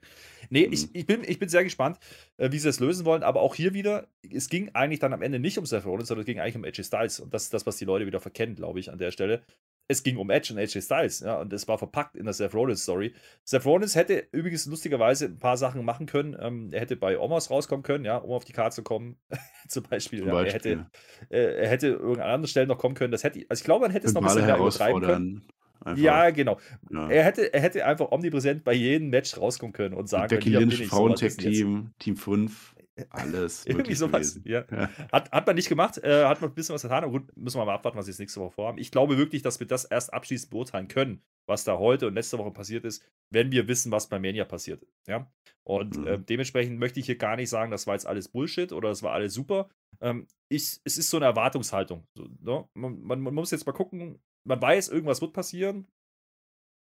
[0.49, 0.73] Nee, mhm.
[0.73, 1.97] ich, ich, bin, ich bin sehr gespannt,
[2.37, 5.21] äh, wie sie das lösen wollen, aber auch hier wieder, es ging eigentlich dann am
[5.21, 7.19] Ende nicht um Seth Rollins, sondern es ging eigentlich um AJ Styles.
[7.19, 9.43] Und das ist das, was die Leute wieder verkennen, glaube ich, an der Stelle
[9.88, 12.53] es ging um Edge und AJ Styles, ja, und es war verpackt in der Seth
[12.53, 13.13] Rollins Story.
[13.43, 16.36] Seth Rollins hätte übrigens lustigerweise ein paar Sachen machen können.
[16.39, 19.17] Ähm, er hätte bei Omos rauskommen können, ja, um auf die Karte zu kommen,
[19.67, 20.19] zum Beispiel.
[20.19, 20.34] Zum ja.
[20.34, 20.71] Beispiel.
[20.71, 20.77] Er,
[21.29, 23.11] hätte, äh, er hätte irgendeine andere Stelle noch kommen können.
[23.11, 25.47] Das hätte, also ich glaube, man hätte es noch ein bisschen mehr übertreiben können.
[25.86, 26.01] Einfach.
[26.01, 26.59] Ja, genau.
[26.91, 27.09] Ja.
[27.09, 30.69] Er, hätte, er hätte einfach omnipräsent bei jedem Match rauskommen können und sagen Becky können,
[30.69, 32.72] Lynch, Frauentech-Team, Team 5.
[33.09, 33.65] Alles.
[33.65, 34.39] Irgendwie sowas.
[34.43, 34.65] Ja.
[34.69, 34.89] ja.
[35.11, 37.03] Hat, hat man nicht gemacht, äh, hat man ein bisschen was getan.
[37.03, 38.77] Aber gut, müssen wir mal abwarten, was sie jetzt nächste Woche vorhaben.
[38.77, 42.37] Ich glaube wirklich, dass wir das erst abschließend beurteilen können, was da heute und letzte
[42.37, 44.85] Woche passiert ist, wenn wir wissen, was bei Mania passiert.
[45.07, 45.31] Ja.
[45.63, 46.07] Und mhm.
[46.07, 49.01] äh, dementsprechend möchte ich hier gar nicht sagen, das war jetzt alles Bullshit oder das
[49.01, 49.69] war alles super.
[50.01, 52.05] Ähm, ich, es ist so eine Erwartungshaltung.
[52.15, 52.67] So, ne?
[52.73, 55.87] man, man, man muss jetzt mal gucken, man weiß, irgendwas wird passieren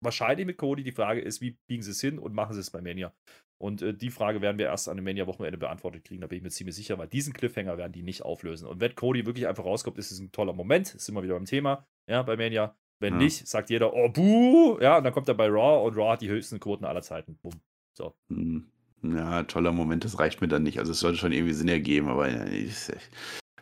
[0.00, 0.82] wahrscheinlich mit Cody.
[0.82, 3.12] Die Frage ist, wie biegen sie es hin und machen sie es bei Mania?
[3.58, 6.44] Und äh, die Frage werden wir erst an dem Mania-Wochenende beantwortet kriegen, da bin ich
[6.44, 8.68] mir ziemlich sicher, weil diesen Cliffhanger werden die nicht auflösen.
[8.68, 11.44] Und wenn Cody wirklich einfach rauskommt, ist es ein toller Moment, ist immer wieder beim
[11.44, 12.76] Thema, ja, bei Mania.
[13.00, 13.20] Wenn ja.
[13.20, 16.20] nicht, sagt jeder, oh, buh, ja, und dann kommt er bei Raw und Raw hat
[16.20, 17.38] die höchsten Quoten aller Zeiten.
[17.42, 17.52] Bumm.
[17.92, 18.14] So.
[18.28, 18.70] Hm.
[19.02, 20.80] Ja, toller Moment, das reicht mir dann nicht.
[20.80, 22.74] Also es sollte schon irgendwie Sinn ergeben, aber ich,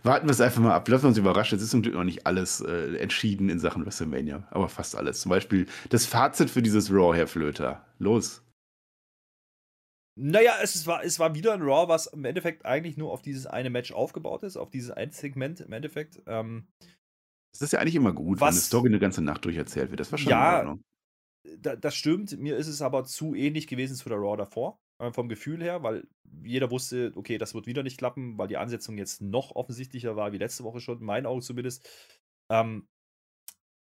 [0.02, 0.88] warten wir es einfach mal ab.
[0.88, 1.56] Lassen wir uns überraschen.
[1.56, 5.20] Es ist zum Glück noch nicht alles äh, entschieden in Sachen WrestleMania, aber fast alles.
[5.20, 7.84] Zum Beispiel das Fazit für dieses Raw, Herr Flöter.
[7.98, 8.45] Los.
[10.18, 13.46] Naja, es war, es war wieder ein Raw, was im Endeffekt eigentlich nur auf dieses
[13.46, 16.22] eine Match aufgebaut ist, auf dieses ein Segment im Endeffekt.
[16.26, 16.68] Ähm,
[17.52, 20.00] das ist ja eigentlich immer gut, was, wenn eine Story eine ganze Nacht durcherzählt wird.
[20.00, 20.84] Das war schon ja, in Ordnung.
[21.58, 22.38] Da, das stimmt.
[22.38, 25.82] Mir ist es aber zu ähnlich gewesen zu der Raw davor, äh, vom Gefühl her,
[25.82, 26.06] weil
[26.42, 30.32] jeder wusste, okay, das wird wieder nicht klappen, weil die Ansetzung jetzt noch offensichtlicher war
[30.32, 31.86] wie letzte Woche schon, in meinen Augen zumindest.
[32.50, 32.86] Ähm,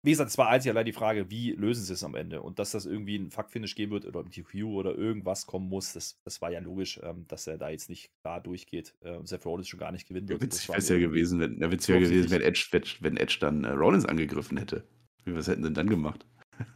[0.05, 2.41] wie gesagt, es war einzig allein die Frage, wie lösen sie es am Ende?
[2.41, 5.93] Und dass das irgendwie ein Fuck-Finish geben wird oder im TQ oder irgendwas kommen muss,
[5.93, 9.27] das, das war ja logisch, ähm, dass er da jetzt nicht klar durchgeht äh, und
[9.27, 10.41] Seth Rollins schon gar nicht gewinnen wird.
[10.41, 12.67] Ja, witzig wäre es ja gewesen, wenn, ja, witzig gewesen, wenn Edge,
[13.01, 14.83] wenn Edge dann äh, Rollins angegriffen hätte.
[15.25, 16.25] Was hätten sie denn dann gemacht?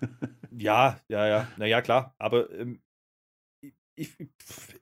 [0.51, 2.15] ja, ja, ja, naja, klar.
[2.17, 2.81] Aber ähm,
[3.99, 4.15] ich,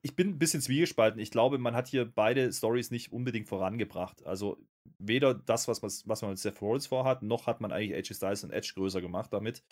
[0.02, 1.20] ich bin ein bisschen zwiegespalten.
[1.20, 4.26] Ich glaube, man hat hier beide Stories nicht unbedingt vorangebracht.
[4.26, 4.58] Also
[5.00, 8.16] weder das, was, was, was man mit Seth Rollins vorhat, noch hat man eigentlich AJ
[8.16, 9.64] Styles und Edge größer gemacht damit.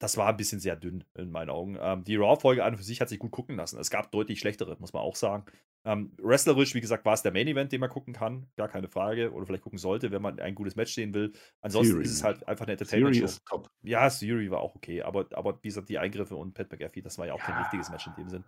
[0.00, 1.78] Das war ein bisschen sehr dünn in meinen Augen.
[1.80, 3.78] Ähm, die Raw-Folge an und für sich hat sich gut gucken lassen.
[3.78, 5.44] Es gab deutlich schlechtere, muss man auch sagen.
[5.84, 8.46] Ähm, wrestlerisch, wie gesagt, war es der Main-Event, den man gucken kann.
[8.56, 9.32] Gar keine Frage.
[9.32, 11.32] Oder vielleicht gucken sollte, wenn man ein gutes Match sehen will.
[11.60, 12.04] Ansonsten Theory.
[12.04, 13.62] ist es halt einfach eine Entertainment-Show.
[13.82, 15.02] Ja, Theory war auch okay.
[15.02, 17.58] Aber, aber wie gesagt, die Eingriffe und Pat McAfee, das war ja auch ja, kein
[17.58, 18.44] richtiges Match in dem Sinn.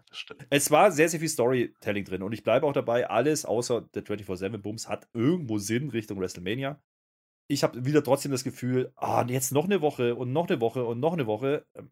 [0.50, 2.22] Es war sehr, sehr viel Storytelling drin.
[2.22, 6.80] Und ich bleibe auch dabei, alles außer der 24-7-Booms hat irgendwo Sinn Richtung WrestleMania.
[7.48, 10.84] Ich habe wieder trotzdem das Gefühl, ah, jetzt noch eine Woche und noch eine Woche
[10.84, 11.66] und noch eine Woche.
[11.74, 11.90] Ähm,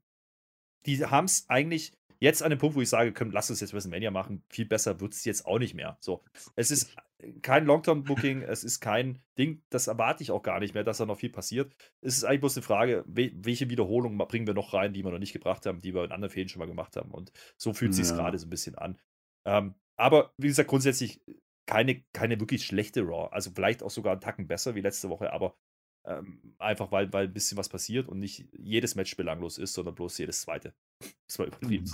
[0.86, 1.93] die haben es eigentlich
[2.23, 5.01] jetzt an dem Punkt, wo ich sage, komm, lass uns jetzt WrestleMania machen, viel besser
[5.01, 5.97] wird es jetzt auch nicht mehr.
[5.99, 6.23] So,
[6.55, 6.95] es ist
[7.43, 11.07] kein Long-Term-Booking, es ist kein Ding, das erwarte ich auch gar nicht mehr, dass da
[11.07, 11.75] noch viel passiert.
[12.01, 15.18] Es ist eigentlich bloß eine Frage, welche Wiederholungen bringen wir noch rein, die wir noch
[15.18, 17.11] nicht gebracht haben, die wir in anderen Fällen schon mal gemacht haben.
[17.11, 18.05] Und so fühlt ja.
[18.05, 19.01] sich gerade so ein bisschen an.
[19.45, 21.20] Ähm, aber wie gesagt, grundsätzlich
[21.66, 23.31] keine, keine wirklich schlechte Raw.
[23.33, 25.57] Also vielleicht auch sogar einen Tacken besser wie letzte Woche, aber
[26.05, 29.95] ähm, einfach weil, weil ein bisschen was passiert und nicht jedes Match belanglos ist, sondern
[29.95, 30.73] bloß jedes zweite.
[31.27, 31.91] Das war übertrieben.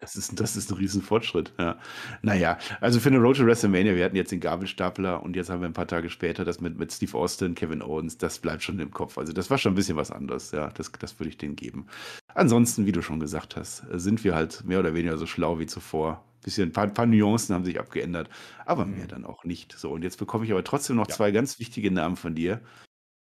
[0.00, 1.54] Das ist, das ist ein Riesenfortschritt.
[1.58, 1.78] Ja.
[2.20, 5.62] Naja, also für eine Road to WrestleMania, wir hatten jetzt den Gabelstapler und jetzt haben
[5.62, 8.78] wir ein paar Tage später das mit, mit Steve Austin, Kevin Owens, das bleibt schon
[8.80, 9.16] im Kopf.
[9.16, 11.86] Also das war schon ein bisschen was anderes, ja, das, das würde ich denen geben.
[12.34, 15.66] Ansonsten, wie du schon gesagt hast, sind wir halt mehr oder weniger so schlau wie
[15.66, 16.22] zuvor.
[16.42, 18.28] Bisschen, ein paar, paar Nuancen haben sich abgeändert,
[18.66, 19.08] aber mehr mhm.
[19.08, 19.72] dann auch nicht.
[19.72, 21.14] So, und jetzt bekomme ich aber trotzdem noch ja.
[21.14, 22.60] zwei ganz wichtige Namen von dir.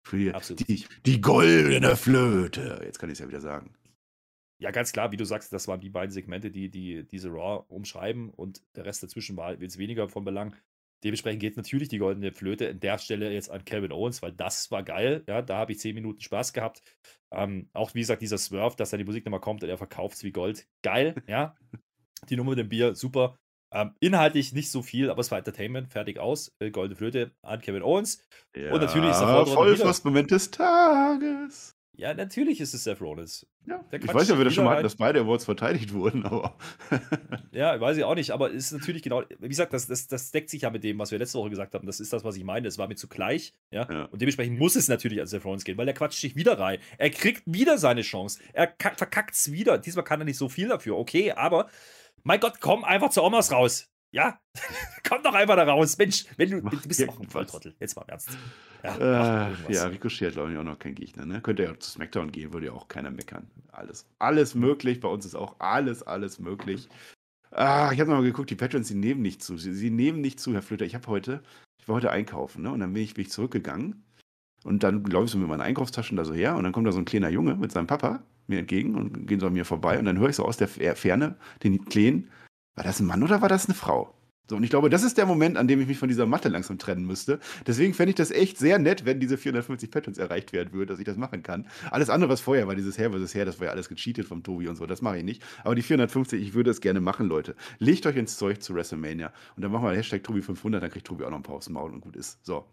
[0.03, 2.81] Für die, die, die goldene Flöte.
[2.83, 3.73] Jetzt kann ich es ja wieder sagen.
[4.59, 7.65] Ja, ganz klar, wie du sagst, das waren die beiden Segmente, die, die diese Raw
[7.67, 10.55] umschreiben und der Rest dazwischen war jetzt weniger von Belang.
[11.03, 14.69] Dementsprechend geht natürlich die goldene Flöte an der Stelle jetzt an Kevin Owens, weil das
[14.69, 15.23] war geil.
[15.27, 16.83] Ja, da habe ich zehn Minuten Spaß gehabt.
[17.31, 20.17] Ähm, auch wie gesagt, dieser Swerve, dass da die Musik nochmal kommt und er verkauft
[20.17, 20.67] es wie Gold.
[20.83, 21.55] Geil, ja.
[22.29, 23.39] Die Nummer mit dem Bier, super.
[23.73, 26.53] Ähm, inhaltlich nicht so viel, aber es war Entertainment, fertig aus.
[26.59, 28.21] Äh, Goldene Flöte an Kevin Owens.
[28.55, 31.75] Ja, und natürlich ist der Vollfassmoment des Tages.
[32.01, 33.45] Ja, natürlich ist es Seth Rollins.
[33.67, 36.57] Ja, ich weiß ja, wir das schon mal hatten, dass beide Awards verteidigt wurden, aber.
[37.51, 40.31] ja, weiß ich auch nicht, aber es ist natürlich genau, wie gesagt, das, das, das
[40.31, 41.85] deckt sich ja mit dem, was wir letzte Woche gesagt haben.
[41.85, 42.67] Das ist das, was ich meine.
[42.67, 43.87] Es war mir zugleich, ja?
[43.87, 44.05] ja.
[44.05, 46.79] Und dementsprechend muss es natürlich an Seth Rollins gehen, weil er quatscht sich wieder rein.
[46.97, 48.39] Er kriegt wieder seine Chance.
[48.53, 49.77] Er verkackt es wieder.
[49.77, 51.69] Diesmal kann er nicht so viel dafür, okay, aber
[52.23, 53.87] mein Gott, komm einfach zu Omas raus.
[54.13, 54.39] Ja,
[55.07, 55.97] komm doch einfach da raus.
[55.97, 57.75] Mensch, wenn du, du bist auch ein Volltrottel.
[57.79, 58.29] Jetzt mal im Ernst.
[58.83, 61.25] Ja, äh, ja Ricochet hat, glaube ich, auch noch kein Gegner.
[61.25, 61.41] Ne?
[61.41, 63.49] Könnte ja auch zu SmackDown gehen, würde ja auch keiner meckern.
[63.71, 64.99] Alles, alles möglich.
[64.99, 66.89] Bei uns ist auch alles, alles möglich.
[67.51, 69.57] Ah, ich habe nochmal geguckt, die Patrons, sie nehmen nicht zu.
[69.57, 70.85] Sie, sie nehmen nicht zu, Herr Flöter.
[70.85, 71.41] Ich habe heute,
[71.79, 72.71] ich war heute einkaufen, ne?
[72.71, 74.03] Und dann bin ich, bin ich zurückgegangen.
[74.63, 76.55] Und dann glaube ich so mit meinen Einkaufstaschen da so her.
[76.55, 79.39] Und dann kommt da so ein kleiner Junge mit seinem Papa mir entgegen und gehen
[79.39, 79.97] so an mir vorbei.
[79.97, 82.29] Und dann höre ich so aus der Ferne den Kleinen,
[82.75, 84.13] war das ein Mann oder war das eine Frau?
[84.49, 86.49] So, und ich glaube, das ist der Moment, an dem ich mich von dieser Matte
[86.49, 87.39] langsam trennen müsste.
[87.65, 90.99] Deswegen fände ich das echt sehr nett, wenn diese 450 Patrons erreicht werden würden, dass
[90.99, 91.67] ich das machen kann.
[91.89, 94.43] Alles andere, was vorher war, dieses Her versus Her, das war ja alles gecheatet vom
[94.43, 95.41] Tobi und so, das mache ich nicht.
[95.63, 97.55] Aber die 450, ich würde es gerne machen, Leute.
[97.79, 101.23] Legt euch ins Zeug zu WrestleMania und dann machen wir Hashtag Tobi500, dann kriegt Tobi
[101.23, 102.43] auch noch ein paar aufs Maul und gut ist.
[102.45, 102.65] So.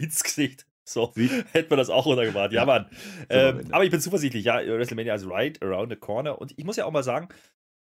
[0.00, 0.66] Ins Gesicht.
[0.84, 1.12] So,
[1.52, 2.52] hätten wir das auch runtergebracht.
[2.52, 2.90] Ja, Mann.
[3.28, 4.44] Ähm, aber ich bin zuversichtlich.
[4.44, 6.40] Ja, WrestleMania ist right around the corner.
[6.40, 7.28] Und ich muss ja auch mal sagen,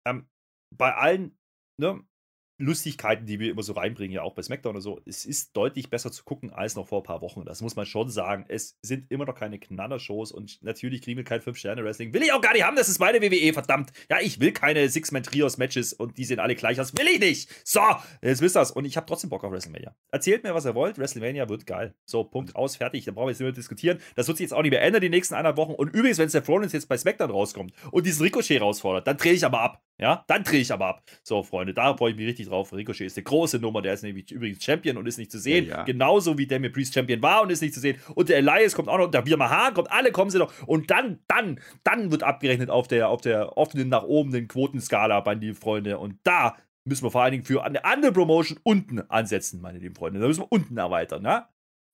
[0.05, 0.27] ähm,
[0.75, 1.37] bei allen
[1.79, 2.01] ne,
[2.59, 5.89] Lustigkeiten, die wir immer so reinbringen, ja auch bei SmackDown oder so, es ist deutlich
[5.89, 7.45] besser zu gucken als noch vor ein paar Wochen.
[7.45, 8.45] Das muss man schon sagen.
[8.47, 12.13] Es sind immer noch keine Knaller-Shows und natürlich kriegen wir kein 5-Sterne-Wrestling.
[12.13, 13.91] Will ich auch gar nicht haben, das ist meine WWE, verdammt.
[14.09, 16.97] Ja, ich will keine Six-Man-Trios-Matches und die sehen alle gleich aus.
[16.97, 17.49] Will ich nicht.
[17.63, 17.81] So,
[18.21, 18.71] jetzt wisst ihr das.
[18.71, 19.95] Und ich habe trotzdem Bock auf WrestleMania.
[20.11, 20.97] Erzählt mir, was ihr wollt.
[20.97, 21.93] WrestleMania wird geil.
[22.05, 23.05] So, Punkt aus, fertig.
[23.05, 23.99] Da brauchen wir jetzt nicht mehr diskutieren.
[24.15, 25.73] Das wird sich jetzt auch nicht mehr ändern die nächsten eineinhalb Wochen.
[25.73, 29.33] Und übrigens, wenn Seth Rollins jetzt bei SmackDown rauskommt und diesen Ricochet herausfordert, dann drehe
[29.33, 29.83] ich aber ab.
[29.99, 31.03] Ja, dann drehe ich aber ab.
[31.23, 32.71] So, Freunde, da freue ich mich richtig drauf.
[32.71, 33.81] Ricochet ist eine große Nummer.
[33.81, 35.65] Der ist nämlich übrigens Champion und ist nicht zu sehen.
[35.65, 35.83] Ja, ja.
[35.83, 37.99] Genauso wie Damien Priest Champion war und ist nicht zu sehen.
[38.13, 40.53] Und der Elias kommt auch noch, der Birma kommt, alle kommen sie noch.
[40.67, 45.23] Und dann, dann, dann wird abgerechnet auf der, auf der offenen nach oben den Quotenskala,
[45.25, 45.97] meine lieben Freunde.
[45.97, 49.95] Und da müssen wir vor allen Dingen für eine andere Promotion unten ansetzen, meine lieben
[49.95, 50.19] Freunde.
[50.19, 51.45] Da müssen wir unten erweitern, ne?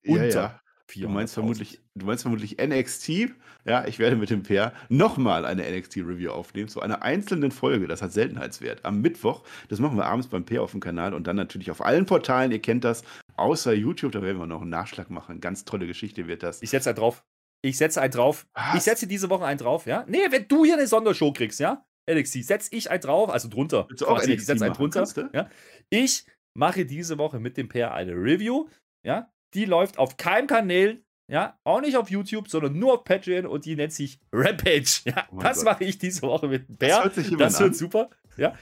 [0.05, 0.27] Unter.
[0.27, 0.62] Ja.
[0.95, 3.33] Du meinst, vermutlich, du meinst vermutlich NXT.
[3.65, 7.87] Ja, ich werde mit dem Pair nochmal eine NXT-Review aufnehmen, zu einer einzelnen Folge.
[7.87, 8.83] Das hat Seltenheitswert.
[8.85, 11.83] Am Mittwoch, das machen wir abends beim Pair auf dem Kanal und dann natürlich auf
[11.83, 12.51] allen Portalen.
[12.51, 13.03] Ihr kennt das,
[13.35, 15.39] außer YouTube, da werden wir noch einen Nachschlag machen.
[15.39, 16.61] Ganz tolle Geschichte wird das.
[16.61, 17.23] Ich setze da drauf.
[17.61, 18.45] Ich setze einen drauf.
[18.53, 18.75] Was?
[18.75, 20.03] Ich setze diese Woche einen drauf, ja?
[20.07, 21.85] Nee, wenn du hier eine Sondershow kriegst, ja?
[22.11, 23.85] NXT, setze ich einen drauf, also drunter.
[23.87, 25.29] Willst du auch NXT ich setze einen drunter.
[25.33, 25.49] Ja?
[25.89, 28.67] Ich mache diese Woche mit dem Pair eine Review,
[29.05, 29.31] ja?
[29.53, 31.57] Die läuft auf keinem Kanal, ja?
[31.63, 35.01] Auch nicht auf YouTube, sondern nur auf Patreon und die nennt sich Rampage.
[35.05, 35.65] Ja, Oh das Gott.
[35.65, 37.73] mache ich diese Woche mit dem Das hört sich jemand Das wird an.
[37.75, 38.53] super, ja?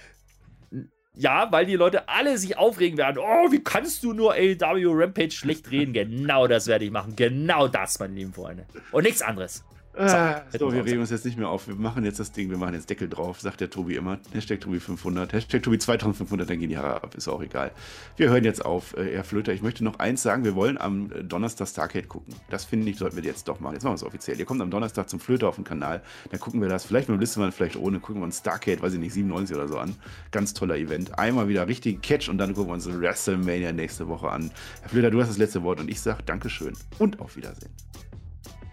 [1.13, 3.17] Ja, weil die Leute alle sich aufregen werden.
[3.17, 5.91] Oh, wie kannst du nur AEW Rampage schlecht reden?
[5.93, 7.15] Genau das werde ich machen.
[7.17, 8.65] Genau das, meine lieben Freunde.
[8.93, 9.65] Und nichts anderes.
[9.93, 11.67] Ah, so, wir uns regen uns jetzt nicht mehr auf.
[11.67, 14.19] Wir machen jetzt das Ding, wir machen jetzt Deckel drauf, sagt der Tobi immer.
[14.31, 17.71] Hashtag Tobi 500, Hashtag Tobi 2500, dann gehen die Haare ab, ist auch egal.
[18.15, 19.51] Wir hören jetzt auf, äh, Herr Flöter.
[19.51, 22.33] Ich möchte noch eins sagen, wir wollen am äh, Donnerstag Starcade gucken.
[22.49, 23.73] Das finde ich, sollten wir jetzt doch machen.
[23.73, 24.39] Jetzt machen wir es offiziell.
[24.39, 27.17] Ihr kommt am Donnerstag zum Flöter auf den Kanal, dann gucken wir das, vielleicht mit
[27.17, 29.95] dem Listemann, vielleicht ohne, gucken wir uns Starcade, weiß ich nicht, 97 oder so an.
[30.31, 31.19] Ganz toller Event.
[31.19, 34.51] Einmal wieder richtig Catch und dann gucken wir uns WrestleMania nächste Woche an.
[34.81, 37.71] Herr Flöter, du hast das letzte Wort und ich sage Dankeschön und auf Wiedersehen.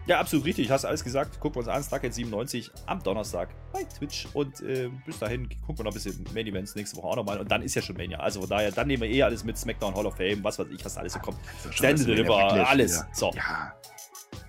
[0.09, 0.70] Ja, absolut richtig.
[0.70, 1.38] Hast alles gesagt.
[1.38, 1.82] Gucken wir uns an.
[1.82, 4.26] Stargate 97 am Donnerstag bei Twitch.
[4.32, 7.38] Und äh, bis dahin gucken wir noch ein bisschen Main Events nächste Woche auch nochmal.
[7.38, 8.18] Und dann ist ja schon Mania.
[8.18, 9.59] Also von daher, dann nehmen wir eh alles mit.
[9.59, 11.36] SmackDown Hall of Fame, was weiß ich, was da alles so kommt.
[11.70, 12.36] Stand Deliver,
[12.66, 13.00] alles.
[13.00, 13.09] wieder.
[13.12, 13.30] So.
[13.34, 13.74] Ja,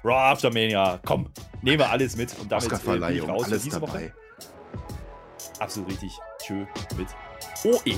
[0.06, 0.98] Raw After Mania.
[1.06, 1.30] Komm,
[1.62, 2.34] nehmen wir alles mit.
[2.40, 3.92] Und damit äh, bin ich raus für alles diese dabei.
[3.92, 4.14] Woche.
[5.60, 6.18] Absolut richtig.
[6.42, 7.08] Tschö mit
[7.66, 7.98] OE.